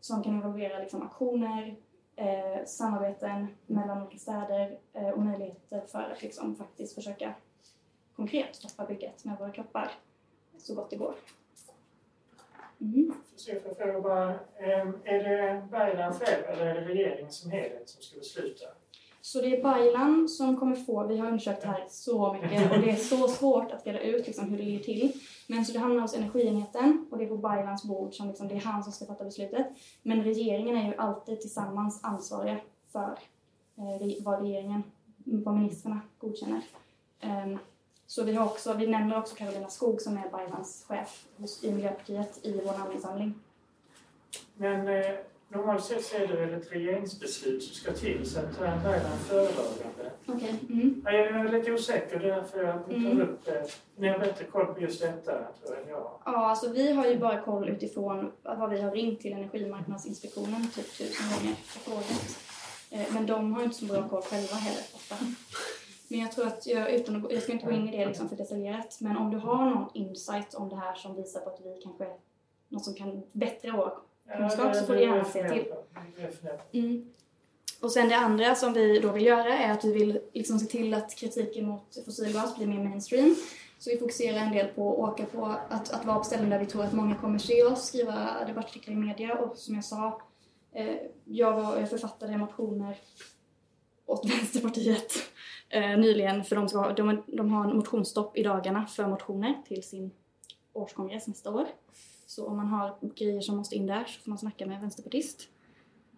[0.01, 1.77] som kan involvera liksom, aktioner,
[2.17, 7.35] eh, samarbeten mellan olika städer eh, och möjligheter för att liksom, faktiskt försöka
[8.17, 9.91] konkret stoppa bygget med våra kroppar
[10.59, 11.15] så gott det går.
[12.81, 13.15] Mm.
[13.79, 18.19] Får bara, ehm, är det Baylan själv eller är det regeringen som helhet som ska
[18.19, 18.65] besluta?
[19.21, 22.79] Så det är Baylan som kommer få, vi har undersökt det här så mycket och
[22.79, 25.13] det är så svårt att reda ut liksom, hur det ligger till.
[25.47, 28.55] Men så det hamnar hos energienheten och det är på Baylans bord som liksom, det
[28.55, 29.67] är han som ska fatta beslutet.
[30.03, 32.61] Men regeringen är ju alltid tillsammans ansvariga
[32.93, 33.19] för
[33.77, 34.83] eh, vad regeringen,
[35.25, 36.61] vad ministrarna godkänner.
[37.21, 37.59] Ehm,
[38.15, 41.73] så vi har också, vi nämner också Karolina Skog som är Baylans chef hos, i
[41.73, 43.35] Miljöpartiet i vår namninsamling.
[44.57, 45.15] Men eh,
[45.49, 49.19] normalt sett så är det väl ett regeringsbeslut som ska till så att här Baylan
[49.29, 50.11] föredragande.
[50.27, 50.55] Okej.
[50.71, 51.03] Mm.
[51.05, 53.21] Ja, Jag är lite osäker, det är därför jag tar Mm.
[53.21, 53.67] upp det.
[53.97, 56.11] Ni har bättre koll på just detta tror jag än jag.
[56.25, 60.99] Ja, alltså vi har ju bara koll utifrån vad vi har ringt till Energimarknadsinspektionen typ
[60.99, 62.39] tusen gånger och frågat.
[62.91, 65.17] Eh, Men de har inte så bra koll själva heller ofta.
[66.15, 68.29] Men jag tror att, jag, utan att, jag ska inte gå in i det liksom
[68.29, 71.61] för detaljerat, men om du har någon insight om det här som visar på att
[71.65, 72.07] vi kanske,
[72.69, 73.99] något som kan bättre vår
[74.39, 75.73] Kunskap så får du gärna säga till.
[76.73, 77.13] Mm.
[77.81, 80.67] Och sen det andra som vi då vill göra är att vi vill liksom se
[80.67, 83.37] till att kritiken mot fossilgas blir mer mainstream.
[83.79, 86.59] Så vi fokuserar en del på att åka på att, att vara på ställen där
[86.59, 90.23] vi tror att många kommer se oss, skriva debattartiklar i media och som jag sa,
[90.73, 92.97] eh, jag, var, jag författade motioner
[94.07, 95.13] åt Vänsterpartiet
[95.75, 99.83] eh, nyligen för de, ska, de, de har en motionsstopp i dagarna för motioner till
[99.83, 100.11] sin
[100.73, 101.67] årskongress nästa år.
[102.27, 104.81] Så om man har grejer som måste in där så får man snacka med en
[104.81, 105.49] vänsterpartist.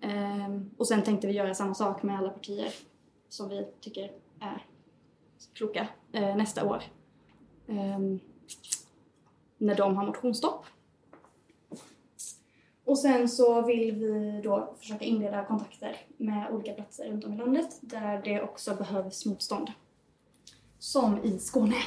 [0.00, 2.68] Eh, och sen tänkte vi göra samma sak med alla partier
[3.28, 4.66] som vi tycker är
[5.54, 6.82] kloka eh, nästa år.
[7.68, 8.20] Ehm,
[9.58, 10.66] när de har motionsstopp.
[12.86, 17.36] Och sen så vill vi då försöka inleda kontakter med olika platser runt om i
[17.36, 19.70] landet där det också behövs motstånd.
[20.78, 21.76] Som i Skåne.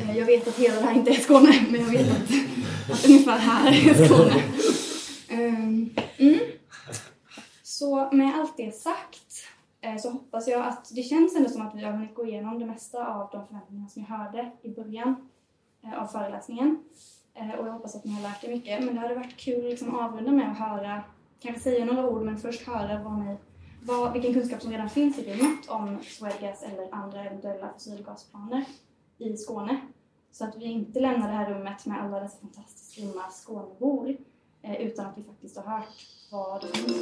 [0.00, 2.30] Eh, Jag vet att hela det här inte är Skåne, men jag vet att,
[2.92, 4.42] att ungefär här är Skåne.
[5.28, 6.40] Ehm, mm.
[8.72, 9.44] sagt
[9.80, 12.58] eh, så hoppas jag att det känns ändå som att vi har hunnit gå igenom
[12.58, 15.28] det mesta av de förväntningar som jag hörde i början
[15.84, 16.78] eh, av föreläsningen.
[17.36, 18.84] Eh, och jag hoppas att ni har lärt er mycket.
[18.84, 21.02] Men det hade varit kul att liksom avrunda med att höra,
[21.40, 23.36] kanske säga några ord men först höra vad ni,
[23.82, 28.64] vad, vilken kunskap som redan finns i rummet om Swedgas eller andra eventuella fossilgasplaner
[29.18, 29.80] i Skåne.
[30.32, 34.16] Så att vi inte lämnar det här rummet med alla dessa fantastiskt grymma Skånebor
[34.62, 36.96] eh, utan att vi faktiskt har hört vad det finns.